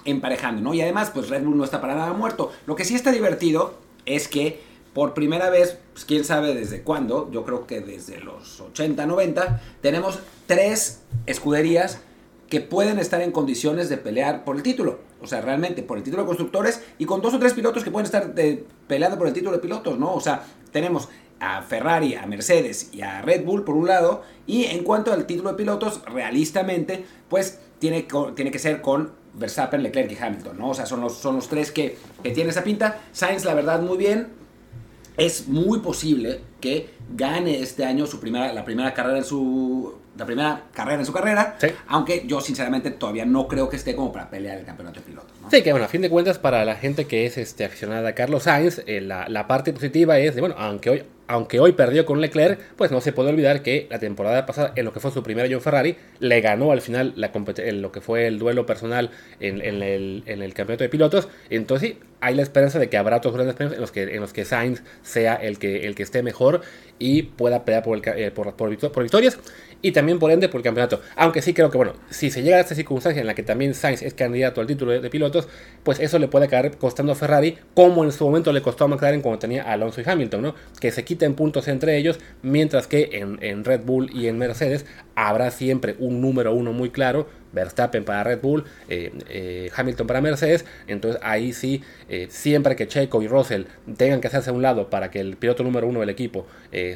emparejando, 0.05 0.63
¿no? 0.63 0.75
Y 0.75 0.81
además, 0.81 1.11
pues 1.13 1.29
Red 1.29 1.45
Bull 1.45 1.57
no 1.57 1.65
está 1.65 1.81
para 1.81 1.95
nada 1.95 2.13
muerto. 2.15 2.51
Lo 2.67 2.75
que 2.75 2.85
sí 2.85 2.95
está 2.95 3.13
divertido 3.13 3.75
es 4.07 4.29
que 4.29 4.72
por 4.93 5.15
primera 5.15 5.49
vez, 5.49 5.79
pues 5.93 6.05
quién 6.05 6.25
sabe 6.25 6.55
desde 6.55 6.83
cuándo, 6.83 7.31
yo 7.31 7.45
creo 7.45 7.67
que 7.67 7.81
desde 7.81 8.21
los 8.21 8.61
80, 8.61 9.07
90, 9.07 9.61
tenemos 9.81 10.19
tres 10.47 11.03
escuderías 11.27 12.01
que 12.49 12.61
pueden 12.61 12.99
estar 12.99 13.23
en 13.23 13.33
condiciones 13.33 13.89
de 13.89 13.97
pelear 13.97 14.45
por 14.45 14.57
el 14.57 14.63
título. 14.63 14.99
O 15.23 15.27
sea, 15.27 15.41
realmente 15.41 15.83
por 15.83 15.97
el 15.97 16.05
título 16.05 16.25
de 16.25 16.27
constructores 16.27 16.83
y 16.99 17.07
con 17.07 17.23
dos 17.23 17.33
o 17.33 17.39
tres 17.39 17.55
pilotos 17.55 17.85
que 17.85 17.91
pueden 17.91 18.05
estar 18.05 18.35
de, 18.35 18.67
peleando 18.87 19.17
por 19.17 19.27
el 19.27 19.33
título 19.33 19.53
de 19.53 19.59
pilotos, 19.59 19.99
¿no? 19.99 20.13
O 20.13 20.21
sea, 20.21 20.45
tenemos 20.71 21.09
a 21.41 21.63
Ferrari, 21.63 22.15
a 22.15 22.27
Mercedes 22.27 22.91
y 22.93 23.01
a 23.01 23.23
Red 23.23 23.45
Bull 23.47 23.65
por 23.65 23.77
un 23.77 23.87
lado. 23.87 24.23
Y 24.47 24.65
en 24.65 24.85
cuanto 24.85 25.15
al 25.15 25.25
título 25.25 25.51
de 25.51 25.57
pilotos, 25.57 26.03
realistamente, 26.05 27.07
pues 27.31 27.61
tiene, 27.79 28.07
tiene 28.35 28.51
que 28.51 28.59
ser 28.59 28.83
con 28.83 29.13
Verstappen, 29.33 29.83
Leclerc 29.83 30.13
y 30.13 30.23
Hamilton, 30.23 30.59
¿no? 30.59 30.71
O 30.71 30.75
sea, 30.75 30.85
son 30.85 31.01
los, 31.01 31.17
son 31.17 31.37
los 31.37 31.49
tres 31.49 31.73
que, 31.73 31.97
que 32.23 32.33
tiene 32.33 32.51
esa 32.51 32.63
pinta. 32.63 33.01
Sainz, 33.13 33.47
la 33.47 33.55
verdad, 33.55 33.81
muy 33.81 33.97
bien 33.97 34.42
es 35.17 35.49
muy 35.49 35.81
posible 35.81 36.41
que 36.61 36.89
gane 37.15 37.61
este 37.61 37.85
año 37.85 38.07
su 38.07 38.21
primera, 38.21 38.53
la 38.53 38.65
primera 38.65 38.93
carrera 38.95 39.19
en 39.19 39.25
su 39.25 39.95
la 40.17 40.27
primera 40.27 40.65
carrera 40.75 41.01
en 41.01 41.07
su 41.07 41.13
carrera, 41.13 41.57
sí. 41.59 41.69
aunque 41.89 42.25
yo 42.27 42.41
sinceramente 42.41 42.91
todavía 42.91 43.25
no 43.25 43.49
creo 43.49 43.69
que 43.69 43.77
esté 43.77 43.97
como 43.97 44.13
para 44.13 44.29
pelear 44.29 44.59
el 44.59 44.65
campeonato 44.65 45.01
de 45.01 45.07
pilotos. 45.07 45.33
¿no? 45.41 45.51
Sí, 45.51 45.63
que 45.63 45.73
bueno, 45.73 45.87
a 45.87 45.89
fin 45.89 46.03
de 46.03 46.11
cuentas 46.11 46.39
para 46.39 46.65
la 46.65 46.75
gente 46.75 47.07
que 47.07 47.25
es 47.25 47.39
este, 47.39 47.65
aficionada 47.65 48.11
a 48.11 48.15
Carlos 48.15 48.43
Sainz, 48.43 48.83
eh, 48.87 49.01
la, 49.01 49.27
la, 49.29 49.47
parte 49.47 49.73
positiva 49.73 50.19
es 50.19 50.35
de, 50.35 50.43
bueno, 50.43 50.55
aunque 50.59 50.91
hoy, 50.91 51.03
aunque 51.29 51.61
hoy 51.61 51.73
perdió 51.73 52.05
con 52.05 52.21
Leclerc, 52.21 52.61
pues 52.77 52.91
no 52.91 53.01
se 53.01 53.13
puede 53.13 53.31
olvidar 53.31 53.63
que 53.63 53.87
la 53.91 53.99
temporada 53.99 54.45
pasada, 54.45 54.73
en 54.77 54.85
lo 54.85 54.93
que 54.93 55.01
fue 55.01 55.11
su 55.11 55.23
primer 55.23 55.47
año 55.47 55.57
en 55.57 55.63
Ferrari, 55.63 55.97
le 56.19 56.41
ganó 56.43 56.73
al 56.73 56.83
final 56.83 57.15
la 57.17 57.33
en 57.57 57.81
lo 57.83 57.91
que 57.91 58.03
fue 58.03 58.27
el 58.27 58.39
duelo 58.39 58.67
personal 58.67 59.11
en, 59.41 59.63
en, 59.63 59.83
el, 59.83 60.25
en 60.27 60.43
el 60.43 60.53
campeonato 60.53 60.85
de 60.85 60.91
pilotos. 60.91 61.29
Entonces 61.49 61.91
sí, 61.91 61.99
hay 62.21 62.35
la 62.35 62.43
esperanza 62.43 62.79
de 62.79 62.91
que 62.91 62.99
habrá 62.99 63.17
otros 63.17 63.35
grandes 63.35 63.57
premios 63.57 63.75
en 63.75 63.81
los 63.81 63.93
que, 63.93 64.15
en 64.15 64.21
los 64.21 64.33
que 64.33 64.45
Sainz 64.45 64.83
sea 65.03 65.35
el 65.35 65.59
que, 65.59 65.87
el 65.87 65.95
que 65.95 66.03
esté 66.03 66.23
mejor 66.23 66.61
y 67.03 67.23
pueda 67.23 67.65
pelear 67.65 67.83
por, 67.83 67.99
el, 67.99 68.03
eh, 68.17 68.31
por, 68.31 68.55
por, 68.55 68.71
victorias 68.71 69.37
y 69.83 69.91
también 69.91 70.21
por 70.21 70.31
ende 70.31 70.49
por 70.49 70.61
el 70.61 70.63
campeonato. 70.63 71.01
Aunque 71.17 71.43
sí 71.43 71.53
creo 71.53 71.69
que, 71.69 71.77
bueno, 71.77 71.95
si 72.11 72.31
se 72.31 72.45
llega 72.45 72.59
a 72.59 72.61
esta 72.61 72.77
circunstancia 72.77 73.21
en 73.21 73.27
la 73.27 73.35
que 73.35 73.43
también 73.43 73.75
Sainz 73.75 74.03
es 74.03 74.15
candidato 74.15 74.61
al 74.61 74.69
título 74.69 74.93
de, 74.93 75.11
pilotos, 75.11 75.49
pues 75.83 75.99
eso 75.99 76.21
le 76.21 76.29
puede 76.29 76.47
caer 76.47 76.77
costando 76.79 77.11
a 77.11 77.17
Ferrari, 77.17 77.59
como 77.75 78.05
en 78.05 78.13
su 78.13 78.25
momento 78.25 78.53
le 78.53 78.63
costó 78.63 78.85
a 78.85 78.89
McLaren 78.89 79.21
cuando 79.21 79.41
tenía 79.41 79.65
a 79.65 79.73
Alonso 79.73 80.01
y 80.01 80.05
Hamilton, 80.09 80.43
¿no? 80.43 80.55
Que 80.81 80.93
se 80.93 81.05
quiten 81.05 81.35
puntos 81.35 81.67
entre 81.67 81.97
ellos, 81.97 82.21
mientras 82.43 82.87
que 82.87 83.11
en, 83.15 83.39
en 83.43 83.65
Red 83.65 83.81
Bull 83.85 84.11
y 84.15 84.29
en 84.29 84.39
Mercedes 84.39 84.87
habrá 85.17 85.51
siempre 85.51 85.97
un 85.99 86.21
número 86.21 86.55
uno 86.55 86.73
muy 86.73 86.91
claro 86.91 87.27
Verstappen 87.53 88.05
para 88.05 88.25
Red 88.25 88.41
Bull, 88.41 88.65
eh, 88.89 89.13
eh, 89.29 89.71
Hamilton 89.75 90.07
para 90.07 90.21
Mercedes. 90.21 90.65
Entonces 90.87 91.21
ahí 91.25 91.53
sí, 91.53 91.83
eh, 92.09 92.27
siempre 92.31 92.77
que 92.77 92.89
Checo 92.89 93.23
y 93.23 93.29
Russell 93.29 93.65
tengan 93.97 94.21
que 94.21 94.29
hacerse 94.29 94.51
a 94.51 94.53
un 94.53 94.63
lado 94.63 94.91
para 94.91 95.11
que 95.11 95.21
el 95.21 95.37
piloto 95.37 95.63
número 95.63 95.87
uno 95.87 96.01
del 96.01 96.11
equipo 96.11 96.47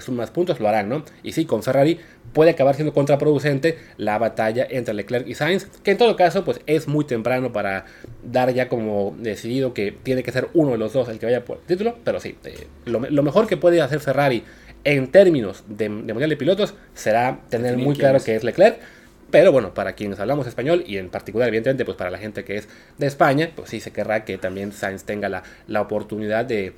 sume 0.01 0.19
más 0.19 0.31
puntos, 0.31 0.59
lo 0.59 0.69
harán, 0.69 0.89
¿no? 0.89 1.05
Y 1.23 1.33
sí, 1.33 1.45
con 1.45 1.63
Ferrari 1.63 2.01
puede 2.33 2.51
acabar 2.51 2.75
siendo 2.75 2.93
contraproducente 2.93 3.79
la 3.97 4.19
batalla 4.19 4.67
entre 4.69 4.95
Leclerc 4.95 5.27
y 5.27 5.35
Sainz, 5.35 5.67
que 5.83 5.93
en 5.93 5.99
todo 5.99 6.17
caso 6.17 6.45
pues 6.45 6.61
es 6.67 6.89
muy 6.89 7.05
temprano 7.05 7.53
para 7.53 7.87
dar 8.23 8.53
ya 8.53 8.69
como 8.69 9.15
decidido 9.19 9.75
que 9.75 9.93
tiene 9.93 10.23
que 10.23 10.33
ser 10.33 10.49
uno 10.55 10.73
de 10.73 10.79
los 10.79 10.93
dos 10.93 11.09
el 11.09 11.19
que 11.19 11.27
vaya 11.27 11.45
por 11.45 11.59
el 11.59 11.65
título, 11.65 11.97
pero 12.05 12.21
sí, 12.21 12.37
lo, 12.85 13.23
mejor 13.23 13.47
que 13.47 13.57
puede 13.57 13.81
hacer 13.81 14.01
Ferrari 14.01 14.43
en 14.85 15.09
términos 15.09 15.65
de, 15.69 15.89
Mundial 15.89 16.31
de 16.31 16.37
Pilotos 16.37 16.75
será 16.95 17.41
tener 17.49 17.77
muy 17.77 17.97
claro 17.97 18.21
que 18.23 18.37
es 18.37 18.45
Leclerc, 18.45 18.79
pero 19.31 19.53
bueno, 19.53 19.75
para 19.75 19.95
quienes 19.95 20.21
hablamos 20.21 20.47
español 20.47 20.85
y 20.87 20.99
en 20.99 21.11
particular, 21.11 21.49
evidentemente, 21.49 21.85
pues 21.85 21.97
para 21.97 22.11
la 22.11 22.19
gente 22.19 22.45
que 22.45 22.57
es 22.59 22.69
de 22.99 23.07
España, 23.07 23.51
pues 23.55 23.71
sí 23.71 23.81
se 23.81 23.93
querrá 23.93 24.25
que 24.25 24.39
también 24.39 24.73
Sainz 24.73 25.05
tenga 25.05 25.29
la, 25.29 25.43
la 25.67 25.81
oportunidad 25.81 26.45
de, 26.45 26.75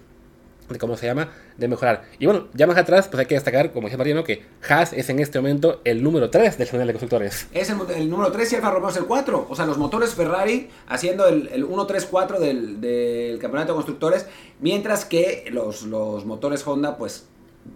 de, 0.69 0.79
¿cómo 0.79 0.97
se 0.97 1.07
llama?, 1.07 1.29
de 1.57 1.69
mejorar. 1.69 2.05
Y 2.19 2.27
bueno, 2.27 2.49
ya 2.55 2.67
más 2.67 2.79
atrás, 2.79 3.09
pues 3.09 3.21
hay 3.21 3.27
que 3.27 3.35
destacar, 3.35 3.73
como 3.73 3.87
decía 3.87 3.99
Mariano, 3.99 4.25
que 4.25 4.45
Haas 4.69 4.93
es 4.93 5.11
en 5.11 5.19
este 5.19 5.39
momento 5.41 5.81
el 5.85 6.03
número 6.03 6.31
3 6.31 6.57
del 6.57 6.69
Mundial 6.69 6.87
de 6.87 6.93
Constructores. 6.95 7.49
Es 7.53 7.69
el, 7.69 8.09
número 8.09 8.33
3 8.33 8.53
y 8.53 8.57
Alfa 8.57 8.71
Romeo 8.71 8.91
es 8.91 8.97
el 8.97 9.05
4. 9.05 9.47
O 9.51 9.57
sea, 9.57 9.67
los 9.67 9.77
motores 9.77 10.15
Ferrari 10.15 10.71
haciendo 10.87 11.27
el, 11.27 11.49
el 11.49 11.67
1-3-4 11.67 12.39
del, 12.39 12.81
del 12.81 13.39
Campeonato 13.39 13.73
de 13.73 13.77
Constructores, 13.77 14.27
mientras 14.61 15.05
que 15.05 15.49
los, 15.51 15.83
los 15.83 16.25
motores 16.25 16.67
Honda, 16.67 16.97
pues 16.97 17.27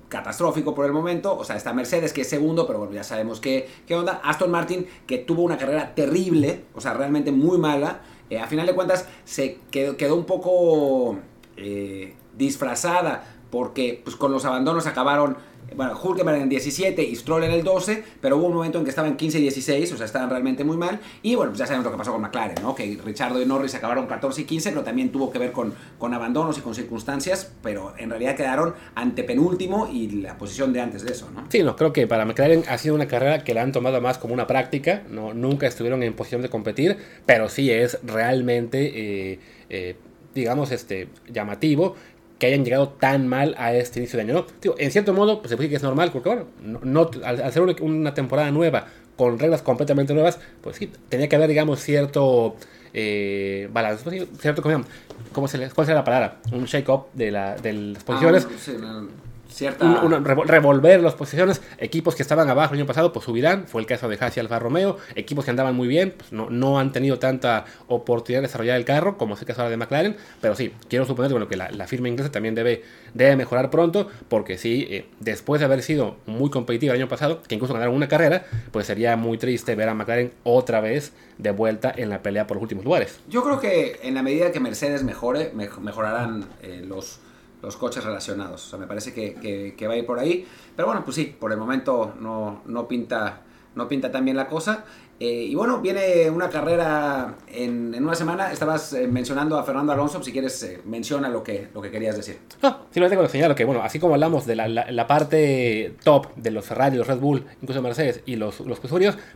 catastrófico 0.08 0.74
por 0.74 0.84
el 0.86 0.92
momento. 0.92 1.36
O 1.36 1.44
sea, 1.44 1.56
está 1.56 1.72
Mercedes, 1.72 2.12
que 2.12 2.22
es 2.22 2.28
segundo, 2.28 2.66
pero 2.66 2.78
bueno, 2.80 2.94
ya 2.94 3.04
sabemos 3.04 3.40
qué, 3.40 3.68
qué 3.86 3.94
onda. 3.94 4.20
Aston 4.24 4.50
Martin, 4.50 4.86
que 5.06 5.18
tuvo 5.18 5.42
una 5.42 5.58
carrera 5.58 5.94
terrible, 5.94 6.64
o 6.74 6.80
sea, 6.80 6.94
realmente 6.94 7.32
muy 7.32 7.58
mala. 7.58 8.00
Eh, 8.30 8.38
a 8.38 8.46
final 8.46 8.66
de 8.66 8.74
cuentas, 8.74 9.08
se 9.24 9.58
quedó, 9.70 10.16
un 10.16 10.24
poco 10.24 11.18
eh, 11.56 12.14
disfrazada, 12.36 13.31
porque 13.52 14.00
pues, 14.02 14.16
con 14.16 14.32
los 14.32 14.46
abandonos 14.46 14.86
acabaron 14.86 15.36
bueno, 15.76 15.98
Hulkenberg 15.98 16.42
en 16.42 16.48
17 16.48 17.02
y 17.02 17.16
Stroll 17.16 17.44
en 17.44 17.50
el 17.50 17.62
12, 17.62 18.02
pero 18.20 18.36
hubo 18.36 18.46
un 18.46 18.54
momento 18.54 18.78
en 18.78 18.84
que 18.84 18.90
estaban 18.90 19.16
15 19.16 19.38
y 19.38 19.42
16, 19.42 19.92
o 19.92 19.96
sea, 19.96 20.06
estaban 20.06 20.28
realmente 20.28 20.64
muy 20.64 20.76
mal. 20.76 21.00
Y 21.22 21.34
bueno, 21.34 21.52
pues 21.52 21.60
ya 21.60 21.66
sabemos 21.66 21.84
lo 21.84 21.92
que 21.92 21.98
pasó 21.98 22.12
con 22.12 22.20
McLaren, 22.20 22.62
¿no? 22.62 22.74
Que 22.74 22.98
Richardo 23.04 23.40
y 23.40 23.46
Norris 23.46 23.74
acabaron 23.74 24.06
14 24.06 24.42
y 24.42 24.44
15, 24.44 24.70
pero 24.70 24.82
también 24.82 25.10
tuvo 25.10 25.30
que 25.30 25.38
ver 25.38 25.52
con, 25.52 25.72
con 25.98 26.12
abandonos 26.12 26.58
y 26.58 26.60
con 26.60 26.74
circunstancias, 26.74 27.52
pero 27.62 27.94
en 27.96 28.10
realidad 28.10 28.36
quedaron 28.36 28.74
ante 28.94 29.24
penúltimo 29.24 29.88
y 29.90 30.10
la 30.10 30.36
posición 30.36 30.72
de 30.72 30.80
antes 30.80 31.04
de 31.04 31.12
eso, 31.12 31.30
¿no? 31.30 31.44
Sí, 31.48 31.62
no, 31.62 31.76
creo 31.76 31.92
que 31.92 32.06
para 32.06 32.24
McLaren 32.24 32.64
ha 32.68 32.76
sido 32.78 32.94
una 32.94 33.06
carrera 33.06 33.44
que 33.44 33.54
la 33.54 33.62
han 33.62 33.72
tomado 33.72 34.00
más 34.00 34.18
como 34.18 34.34
una 34.34 34.46
práctica, 34.46 35.04
¿no? 35.08 35.32
Nunca 35.32 35.66
estuvieron 35.66 36.02
en 36.02 36.14
posición 36.14 36.42
de 36.42 36.50
competir, 36.50 36.98
pero 37.26 37.48
sí 37.48 37.70
es 37.70 37.98
realmente... 38.02 39.32
Eh, 39.32 39.38
eh, 39.70 39.96
digamos, 40.34 40.72
este, 40.72 41.08
llamativo 41.28 41.94
que 42.42 42.48
hayan 42.48 42.64
llegado 42.64 42.88
tan 42.88 43.28
mal 43.28 43.54
a 43.56 43.72
este 43.72 44.00
inicio 44.00 44.16
de 44.16 44.24
año. 44.24 44.34
¿no? 44.34 44.74
en 44.76 44.90
cierto 44.90 45.14
modo, 45.14 45.38
pues 45.38 45.50
se 45.50 45.56
puede 45.56 45.68
que 45.68 45.76
es 45.76 45.82
normal, 45.84 46.10
porque 46.10 46.28
bueno, 46.28 46.46
no, 46.82 47.08
al, 47.22 47.40
hacer 47.40 47.62
una, 47.62 48.14
temporada 48.14 48.50
nueva 48.50 48.88
con 49.16 49.38
reglas 49.38 49.62
completamente 49.62 50.12
nuevas, 50.12 50.40
pues 50.60 50.74
sí, 50.74 50.90
tenía 51.08 51.28
que 51.28 51.36
haber, 51.36 51.48
digamos, 51.48 51.78
cierto 51.78 52.56
eh, 52.94 53.68
balance, 53.72 54.02
pues 54.02 54.26
cierto, 54.40 54.60
¿cómo, 54.60 55.46
se 55.46 55.70
¿cuál 55.70 55.86
sería 55.86 56.00
la 56.00 56.04
palabra? 56.04 56.40
Un 56.50 56.64
shake-up 56.64 57.12
de, 57.14 57.30
la, 57.30 57.54
de 57.54 57.74
las 57.74 58.02
posiciones. 58.02 58.48
Ah, 58.82 59.04
cierta... 59.52 60.02
revolver 60.44 61.00
las 61.00 61.14
posiciones. 61.14 61.62
Equipos 61.78 62.14
que 62.14 62.22
estaban 62.22 62.48
abajo 62.48 62.74
el 62.74 62.80
año 62.80 62.86
pasado, 62.86 63.12
pues 63.12 63.24
subirán. 63.24 63.66
Fue 63.66 63.80
el 63.80 63.86
caso 63.86 64.08
de 64.08 64.18
Haas 64.20 64.36
y 64.36 64.40
Alfa 64.40 64.58
Romeo. 64.58 64.96
Equipos 65.14 65.44
que 65.44 65.50
andaban 65.50 65.74
muy 65.74 65.88
bien, 65.88 66.14
pues 66.16 66.32
no, 66.32 66.50
no 66.50 66.78
han 66.78 66.92
tenido 66.92 67.18
tanta 67.18 67.64
oportunidad 67.88 68.40
de 68.40 68.48
desarrollar 68.48 68.76
el 68.76 68.84
carro, 68.84 69.16
como 69.18 69.34
es 69.34 69.40
el 69.40 69.46
caso 69.46 69.68
de 69.68 69.76
McLaren. 69.76 70.16
Pero 70.40 70.54
sí, 70.54 70.72
quiero 70.88 71.04
suponer 71.04 71.30
bueno, 71.30 71.48
que 71.48 71.56
la, 71.56 71.86
firma 71.86 72.08
inglesa 72.08 72.30
también 72.30 72.54
debe, 72.54 72.82
debe 73.14 73.36
mejorar 73.36 73.70
pronto, 73.70 74.08
porque 74.28 74.56
sí, 74.56 74.86
eh, 74.90 75.06
después 75.20 75.60
de 75.60 75.66
haber 75.66 75.82
sido 75.82 76.16
muy 76.26 76.50
competitiva 76.50 76.94
el 76.94 77.00
año 77.00 77.08
pasado, 77.08 77.42
que 77.42 77.54
incluso 77.54 77.74
ganaron 77.74 77.94
una 77.94 78.08
carrera, 78.08 78.44
pues 78.70 78.86
sería 78.86 79.16
muy 79.16 79.38
triste 79.38 79.74
ver 79.74 79.88
a 79.88 79.94
McLaren 79.94 80.32
otra 80.44 80.80
vez 80.80 81.12
de 81.38 81.50
vuelta 81.50 81.92
en 81.94 82.08
la 82.08 82.22
pelea 82.22 82.46
por 82.46 82.56
los 82.56 82.62
últimos 82.62 82.84
lugares. 82.84 83.20
Yo 83.28 83.42
creo 83.42 83.60
que 83.60 84.00
en 84.02 84.14
la 84.14 84.22
medida 84.22 84.52
que 84.52 84.60
Mercedes 84.60 85.02
mejore, 85.02 85.52
mejorarán 85.54 86.46
eh, 86.62 86.82
los 86.86 87.20
los 87.62 87.76
coches 87.76 88.04
relacionados. 88.04 88.66
O 88.66 88.70
sea, 88.70 88.78
me 88.78 88.86
parece 88.86 89.14
que, 89.14 89.74
que, 89.76 89.86
va 89.86 89.94
a 89.94 89.96
ir 89.96 90.04
por 90.04 90.18
ahí. 90.18 90.46
Pero 90.76 90.88
bueno, 90.88 91.04
pues 91.04 91.14
sí, 91.16 91.34
por 91.38 91.52
el 91.52 91.58
momento 91.58 92.14
no, 92.20 92.62
no 92.66 92.88
pinta 92.88 93.42
no 93.74 93.88
pinta 93.88 94.10
tan 94.10 94.24
bien 94.24 94.36
la 94.36 94.48
cosa. 94.48 94.84
Eh, 95.24 95.46
y 95.50 95.54
bueno, 95.54 95.80
viene 95.80 96.28
una 96.30 96.50
carrera 96.50 97.36
en, 97.46 97.94
una 98.02 98.16
semana. 98.16 98.50
Estabas 98.50 98.92
eh, 98.92 99.06
mencionando 99.06 99.56
a 99.56 99.62
Fernando 99.62 99.92
Alonso, 99.92 100.20
si 100.20 100.32
quieres, 100.32 100.60
eh, 100.64 100.80
menciona 100.84 101.28
lo 101.28 101.44
que, 101.44 101.68
lo 101.72 101.80
que 101.80 101.92
querías 101.92 102.16
decir. 102.16 102.40
No, 102.60 102.78
simplemente 102.90 103.16
con 103.16 103.28
señalo 103.28 103.54
que, 103.54 103.64
bueno, 103.64 103.82
así 103.84 104.00
como 104.00 104.14
hablamos 104.14 104.46
de 104.46 104.56
la, 104.56 105.06
parte 105.06 105.94
top 106.02 106.34
de 106.34 106.50
los 106.50 106.64
Ferrari, 106.66 106.96
los 106.96 107.06
Red 107.06 107.18
Bull, 107.18 107.44
incluso 107.60 107.80
Mercedes 107.80 108.22
y 108.26 108.34
los, 108.34 108.58
los 108.60 108.80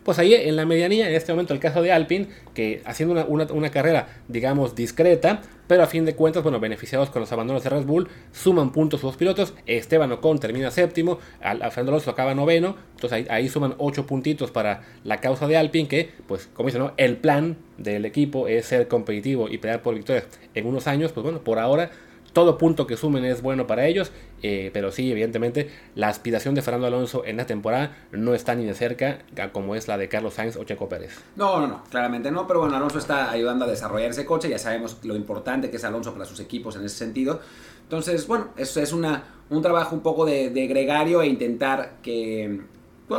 pues 0.03 0.19
ahí 0.19 0.35
en 0.35 0.57
la 0.57 0.67
medianía, 0.67 1.09
en 1.09 1.15
este 1.15 1.33
momento, 1.33 1.55
el 1.55 1.61
caso 1.61 1.83
de 1.83 1.93
Alpine, 1.93 2.31
que 2.53 2.83
haciendo 2.85 3.25
una, 3.29 3.47
una, 3.53 3.71
carrera, 3.71 4.09
digamos, 4.27 4.75
discreta, 4.75 5.41
pero 5.67 5.83
a 5.83 5.87
fin 5.87 6.05
de 6.05 6.15
cuentas, 6.15 6.43
bueno, 6.43 6.61
beneficiados 6.61 7.11
con 7.11 7.21
los 7.21 7.33
abandonos 7.33 7.63
de 7.65 7.71
Red 7.71 7.85
Bull, 7.85 8.09
suman 8.33 8.73
puntos 8.73 9.01
sus 9.01 9.17
pilotos. 9.17 9.55
Esteban 9.67 10.13
Ocon 10.13 10.39
termina 10.39 10.71
séptimo, 10.71 11.19
Fernando 11.41 11.93
Alonso 11.93 12.11
acaba 12.11 12.35
noveno, 12.35 12.77
entonces 12.95 13.27
ahí, 13.31 13.49
suman 13.49 13.75
ocho 13.79 14.07
puntitos 14.07 14.51
para 14.51 14.83
la 15.05 15.21
causa 15.21 15.47
de 15.47 15.57
Alpine, 15.57 15.76
que, 15.85 16.11
pues, 16.27 16.49
como 16.55 16.69
dice, 16.69 16.79
¿no? 16.79 16.93
El 16.97 17.19
plan 17.19 17.59
del 17.77 18.07
equipo 18.07 18.49
es 18.49 18.65
ser 18.65 18.89
competitivo 18.89 19.51
y 19.51 19.59
pelear 19.59 19.83
por 19.83 19.95
victorias 19.95 20.27
en 20.55 20.67
unos 20.67 20.87
años, 20.87 21.13
pues 21.13 21.25
bueno, 21.25 21.41
por 21.41 21.59
ahora 21.59 21.91
todo 22.37 22.59
punto 22.59 22.87
que 22.87 22.99
sumen 22.99 23.25
es 23.25 23.41
bueno 23.41 23.67
para 23.67 23.87
ellos, 23.87 24.13
eh, 24.43 24.69
pero 24.75 24.93
sí, 24.93 25.11
evidentemente, 25.11 25.71
la 25.95 26.09
aspiración 26.09 26.55
de 26.55 26.61
Fernando 26.61 26.87
Alonso 26.87 27.25
en 27.25 27.39
la 27.39 27.47
temporada 27.47 27.97
no 28.13 28.35
está 28.35 28.55
ni 28.55 28.67
de 28.67 28.75
cerca 28.75 29.21
como 29.53 29.75
es 29.75 29.89
la 29.89 29.97
de 29.97 30.11
Carlos 30.11 30.35
Sainz 30.35 30.57
o 30.57 30.65
Checo 30.65 30.87
Pérez. 30.87 31.19
No, 31.35 31.61
no, 31.61 31.67
no, 31.67 31.85
claramente 31.85 32.31
no, 32.31 32.47
pero 32.47 32.61
bueno, 32.61 32.77
Alonso 32.77 32.99
está 32.99 33.31
ayudando 33.31 33.65
a 33.65 33.69
desarrollar 33.69 34.11
ese 34.11 34.27
coche, 34.27 34.51
ya 34.51 34.59
sabemos 34.59 34.99
lo 35.03 35.17
importante 35.17 35.71
que 35.71 35.79
es 35.79 35.85
Alonso 35.85 36.13
para 36.13 36.27
sus 36.27 36.39
equipos 36.41 36.77
en 36.77 36.85
ese 36.85 36.99
sentido. 36.99 37.41
Entonces, 37.85 38.27
bueno, 38.27 38.49
eso 38.59 38.83
es 38.83 38.93
una, 38.93 39.25
un 39.49 39.63
trabajo 39.63 39.95
un 39.95 40.03
poco 40.03 40.27
de, 40.27 40.51
de 40.51 40.67
gregario 40.67 41.23
e 41.23 41.29
intentar 41.29 41.95
que 42.03 42.61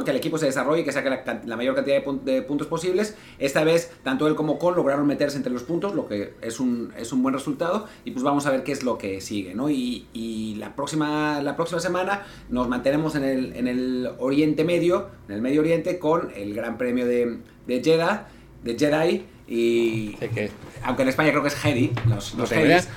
que 0.04 0.12
el 0.12 0.18
equipo 0.18 0.38
se 0.38 0.46
desarrolle 0.46 0.84
que 0.84 0.92
saque 0.92 1.10
la, 1.46 1.58
mayor 1.58 1.76
cantidad 1.76 2.04
de, 2.04 2.42
puntos 2.42 2.68
posibles. 2.68 3.16
Esta 3.40 3.64
vez, 3.64 3.92
tanto 4.04 4.28
él 4.28 4.36
como 4.36 4.60
Con 4.60 4.76
lograron 4.76 5.08
meterse 5.08 5.38
entre 5.38 5.52
los 5.52 5.64
puntos, 5.64 5.96
lo 5.96 6.08
que 6.08 6.34
es 6.42 6.60
un, 6.60 6.94
es 6.98 7.12
un 7.14 7.24
buen 7.24 7.34
resultado. 7.34 7.88
Y 8.04 8.12
pues 8.12 8.24
vamos 8.24 8.46
a 8.46 8.52
ver 8.52 8.64
qué 8.64 8.72
es 8.72 8.84
lo 8.84 8.98
que 8.98 9.22
sigue, 9.22 9.56
¿no? 9.56 9.70
Y, 9.70 10.56
la, 10.60 10.76
próxima, 10.76 11.42
la 11.42 11.56
próxima 11.56 11.80
semana 11.80 12.26
nos 12.50 12.68
mantenemos 12.68 13.16
en 13.16 13.24
el, 13.24 13.56
en 13.56 13.68
el 13.68 14.10
Oriente 14.20 14.64
Medio, 14.64 15.10
en 15.28 15.36
el 15.36 15.42
Medio 15.42 15.62
Oriente, 15.62 16.00
con 16.00 16.32
el 16.36 16.54
Gran 16.54 16.78
Premio 16.78 17.06
de, 17.06 17.40
de 17.68 18.18
de 18.64 18.78
Jedi 18.78 19.26
y 19.48 20.18
aunque 20.84 21.04
en 21.04 21.08
España 21.08 21.30
creo 21.30 21.42
que 21.42 21.48
es 21.48 21.56
Jedi, 21.56 21.94
los, 22.10 22.34
los 22.36 22.50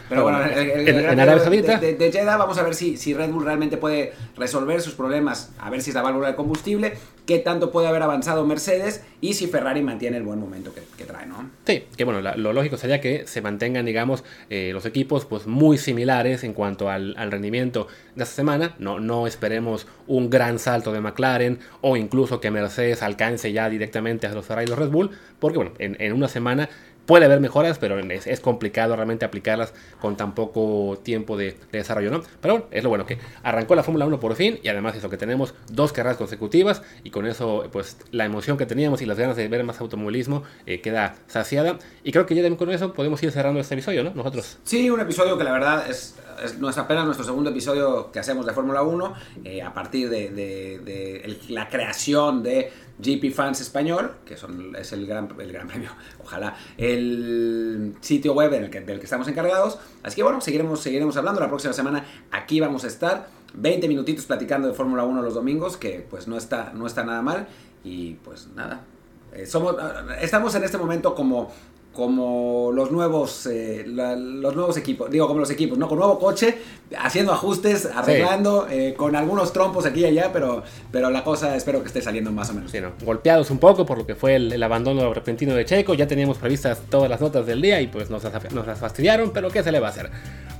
pero 0.09 0.25
bueno, 0.25 0.43
en 0.45 1.21
Arabia 1.21 1.45
Saudita 1.45 1.79
de, 1.79 1.95
de, 1.95 2.11
Jeddah 2.11 2.37
vamos 2.37 2.59
a 2.59 2.65
ver 2.65 2.75
si, 2.75 2.97
si 2.97 3.15
Red 3.15 3.31
Bull 3.31 3.45
realmente 3.45 3.77
puede 3.77 4.13
resolver 4.37 4.81
sus 4.81 4.95
problemas, 4.95 5.53
a 5.61 5.71
ver 5.71 5.81
si 5.81 5.91
es 5.91 5.95
la 5.95 6.03
válvula 6.03 6.29
de 6.29 6.35
combustible, 6.35 6.95
qué 7.31 7.39
tanto 7.39 7.71
puede 7.71 7.87
haber 7.87 8.03
avanzado 8.03 8.45
Mercedes 8.45 9.05
y 9.21 9.35
si 9.35 9.47
Ferrari 9.47 9.83
mantiene 9.83 10.17
el 10.17 10.25
buen 10.25 10.41
momento 10.41 10.73
que, 10.75 11.05
trae, 11.05 11.27
¿no? 11.27 11.49
Sí, 11.65 11.85
que 11.97 12.03
bueno, 12.03 12.21
lo 12.21 12.53
lógico 12.53 12.77
sería 12.77 13.01
que 13.01 13.27
se 13.29 13.41
mantengan, 13.41 13.87
digamos, 13.87 14.25
eh, 14.49 14.71
los 14.73 14.85
equipos 14.87 15.27
pues 15.27 15.47
muy 15.47 15.79
similares 15.79 16.43
en 16.43 16.53
cuanto 16.53 16.91
al, 16.91 17.15
rendimiento 17.31 17.87
de 18.17 18.25
esta 18.25 18.35
semana, 18.35 18.75
no, 18.81 18.99
no 18.99 19.29
esperemos 19.29 19.87
un 20.09 20.31
gran 20.31 20.59
salto 20.59 20.93
de 20.93 21.01
McLaren 21.01 21.61
o 21.83 21.97
incluso 21.97 22.41
que 22.41 22.51
Mercedes 22.51 23.03
alcance 23.03 23.53
ya 23.53 23.69
directamente 23.69 24.27
a 24.27 24.33
los 24.33 24.45
Ferrari 24.45 24.67
y 24.67 24.71
los 24.71 24.79
Red 24.79 24.89
Bull, 24.89 25.11
porque 25.39 25.59
bueno, 25.59 25.73
en, 25.79 25.97
en 26.01 26.13
una 26.13 26.27
semana 26.27 26.39
semana. 26.40 26.68
Puede 27.07 27.24
haber 27.24 27.40
mejoras, 27.40 27.79
pero 27.79 27.98
es, 27.98 28.40
complicado 28.40 28.94
realmente 28.94 29.24
aplicarlas 29.24 29.74
con 30.00 30.16
tan 30.16 30.33
poco 30.33 30.96
tiempo 31.03 31.37
de, 31.37 31.57
desarrollo, 31.72 32.09
¿no? 32.09 32.22
Pero 32.40 32.55
bueno, 32.55 32.66
es 32.70 32.85
lo 32.85 32.88
bueno 32.88 33.05
que 33.05 33.18
arrancó 33.42 33.74
la 33.74 33.83
Fórmula 33.83 34.07
1 34.07 34.20
por 34.20 34.37
fin 34.37 34.61
y 34.62 34.68
además 34.68 34.94
eso 34.94 35.11
que 35.11 35.16
tenemos 35.16 35.55
dos 35.72 35.92
carreras 35.92 36.16
consecutivas 36.16 36.83
y 37.03 37.11
con 37.11 37.26
eso 37.26 37.68
pues 37.72 37.96
la 38.12 38.26
emoción 38.26 38.57
que 38.57 38.64
teníamos 38.64 39.03
y 39.03 39.07
las 39.07 39.18
ganas 39.18 39.37
de 39.37 39.48
ver 39.48 39.64
más 39.64 39.81
automovilismo 39.81 40.44
eh, 40.66 40.81
queda 40.81 41.16
saciada 41.26 41.79
y 42.05 42.12
creo 42.12 42.26
que 42.26 42.37
ya 42.37 42.57
con 42.57 42.70
eso 42.70 42.92
podemos 42.92 43.20
ir 43.24 43.33
cerrando 43.33 43.59
este 43.59 43.74
episodio, 43.74 44.05
¿no? 44.05 44.12
Nosotros. 44.14 44.59
Sí, 44.62 44.88
un 44.88 45.00
episodio 45.00 45.37
que 45.37 45.42
la 45.42 45.53
verdad 45.53 45.90
es, 45.90 46.14
es 46.44 46.79
apenas 46.79 47.05
nuestro 47.05 47.24
segundo 47.24 47.50
episodio 47.50 48.11
que 48.12 48.18
hacemos 48.18 48.46
de 48.46 48.53
Fórmula 48.53 48.83
1 48.83 49.14
eh, 49.44 49.62
a 49.62 49.72
partir 49.72 50.09
de, 50.09 51.37
la 51.48 51.68
creación 51.68 52.42
de 52.42 52.70
GP 53.01 53.33
Fans 53.33 53.61
Español, 53.61 54.13
que 54.25 54.37
son, 54.37 54.75
es 54.77 54.93
el 54.93 55.07
gran, 55.07 55.29
el 55.39 55.53
gran 55.53 55.69
premio, 55.69 55.91
ojalá, 56.23 56.57
el 56.77 57.95
sitio 58.01 58.35
web 58.35 58.53
en 58.55 58.65
el 58.65 58.71
que, 58.71 58.81
del 58.81 58.99
que 58.99 59.05
estamos 59.05 59.29
encargados. 59.29 59.79
Así 60.03 60.17
que 60.17 60.23
bueno, 60.23 60.41
seguiremos, 60.41 60.81
seguiremos 60.81 61.17
hablando. 61.17 61.41
La 61.41 61.49
próxima 61.49 61.73
semana 61.73 62.05
aquí 62.31 62.61
vamos 62.61 62.85
a 62.85 62.89
estar. 62.89 63.29
20 63.53 63.89
minutitos 63.89 64.27
platicando 64.27 64.69
de 64.69 64.75
Fórmula 64.75 65.03
1 65.03 65.23
los 65.23 65.35
domingos, 65.35 65.77
que 65.77 66.07
pues 66.09 66.29
no 66.29 66.37
está, 66.37 66.73
no 66.73 66.87
está 66.87 67.05
nada 67.05 67.21
mal. 67.21 67.49
Y 67.83 68.15
pues 68.15 68.49
nada, 68.55 68.85
eh, 69.33 69.47
somos, 69.47 69.77
estamos 70.21 70.55
en 70.55 70.65
este 70.65 70.77
momento 70.77 71.15
como 71.15 71.53
como 72.01 72.71
los 72.73 72.91
nuevos 72.91 73.47
eh, 73.47 73.85
la- 73.87 74.17
los 74.17 74.57
nuevos 74.57 74.77
equipos 74.77 75.11
digo 75.11 75.29
como 75.29 75.39
los 75.41 75.51
equipos 75.51 75.79
no 75.79 75.87
con 75.89 75.99
nuevo 75.99 76.19
coche 76.19 76.57
haciendo 76.99 77.33
ajustes 77.33 77.87
arreglando 77.95 78.67
eh, 78.69 78.95
con 78.97 79.15
algunos 79.15 79.53
trompos 79.53 79.87
aquí 79.87 80.01
y 80.01 80.07
allá 80.07 80.31
pero 80.33 80.63
pero 80.91 81.11
la 81.11 81.23
cosa 81.23 81.55
espero 81.57 81.81
que 81.83 81.89
esté 81.89 82.03
saliendo 82.03 82.33
más 82.33 82.51
o 82.51 82.55
menos 82.55 82.71
Sí, 82.73 82.81
¿no? 82.81 82.93
Golpeados 83.05 83.51
un 83.51 83.59
poco 83.59 83.85
por 83.87 83.99
lo 83.99 84.07
que 84.07 84.15
fue 84.15 84.35
el, 84.37 84.53
el 84.53 84.63
abandono 84.63 85.13
repentino 85.15 85.55
de 85.55 85.65
Checo. 85.65 85.95
Ya 85.95 86.07
teníamos 86.07 86.39
previstas 86.39 86.81
todas 86.89 87.09
las 87.11 87.21
notas 87.21 87.47
del 87.47 87.61
día 87.61 87.81
y 87.81 87.87
pues 87.89 88.11
nos, 88.11 88.25
las- 88.25 88.53
nos 88.53 88.67
las 88.67 88.79
fastidiaron, 88.79 89.31
pero 89.33 89.51
¿qué 89.51 89.63
se 89.63 89.71
le 89.73 89.81
va 89.81 89.89
a 89.89 89.91
hacer? 89.91 90.11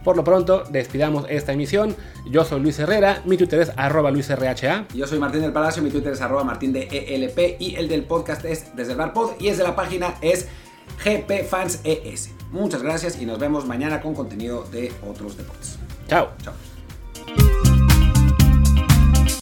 Por 0.05 0.16
lo 0.16 0.24
pronto, 0.24 0.64
despidamos 0.70 1.26
esta 1.29 1.53
emisión. 1.53 1.94
Yo 2.31 2.44
soy 2.44 2.61
Luis 2.61 2.79
Herrera, 2.79 3.22
mi 3.26 3.37
Twitter 3.37 3.61
es 3.61 3.70
arroba 3.76 4.11
luisrha. 4.11 4.87
Yo 4.94 5.07
soy 5.07 5.18
Martín 5.18 5.42
del 5.42 5.53
Palacio, 5.53 5.83
mi 5.83 5.90
Twitter 5.90 6.12
es 6.12 6.20
arroba 6.20 6.42
martín 6.44 6.72
de 6.72 6.85
ELP 6.85 7.61
y 7.61 7.76
el 7.76 7.88
del 7.88 8.03
podcast 8.05 8.44
es 8.44 8.74
desde 8.76 8.92
el 8.92 8.98
bar 8.98 9.12
pod 9.12 9.33
y 9.40 9.48
el 9.48 9.57
de 9.59 9.62
la 9.64 9.76
página 9.76 10.14
es 10.22 10.48
GPFansES. 11.05 12.31
Muchas 12.53 12.83
gracias 12.83 13.20
y 13.20 13.26
nos 13.26 13.38
vemos 13.38 13.66
mañana 13.66 14.00
con 14.00 14.14
contenido 14.14 14.64
de 14.64 14.92
otros 15.09 15.37
deportes. 15.37 15.79
Chao. 16.09 16.31
Chao. 16.42 16.55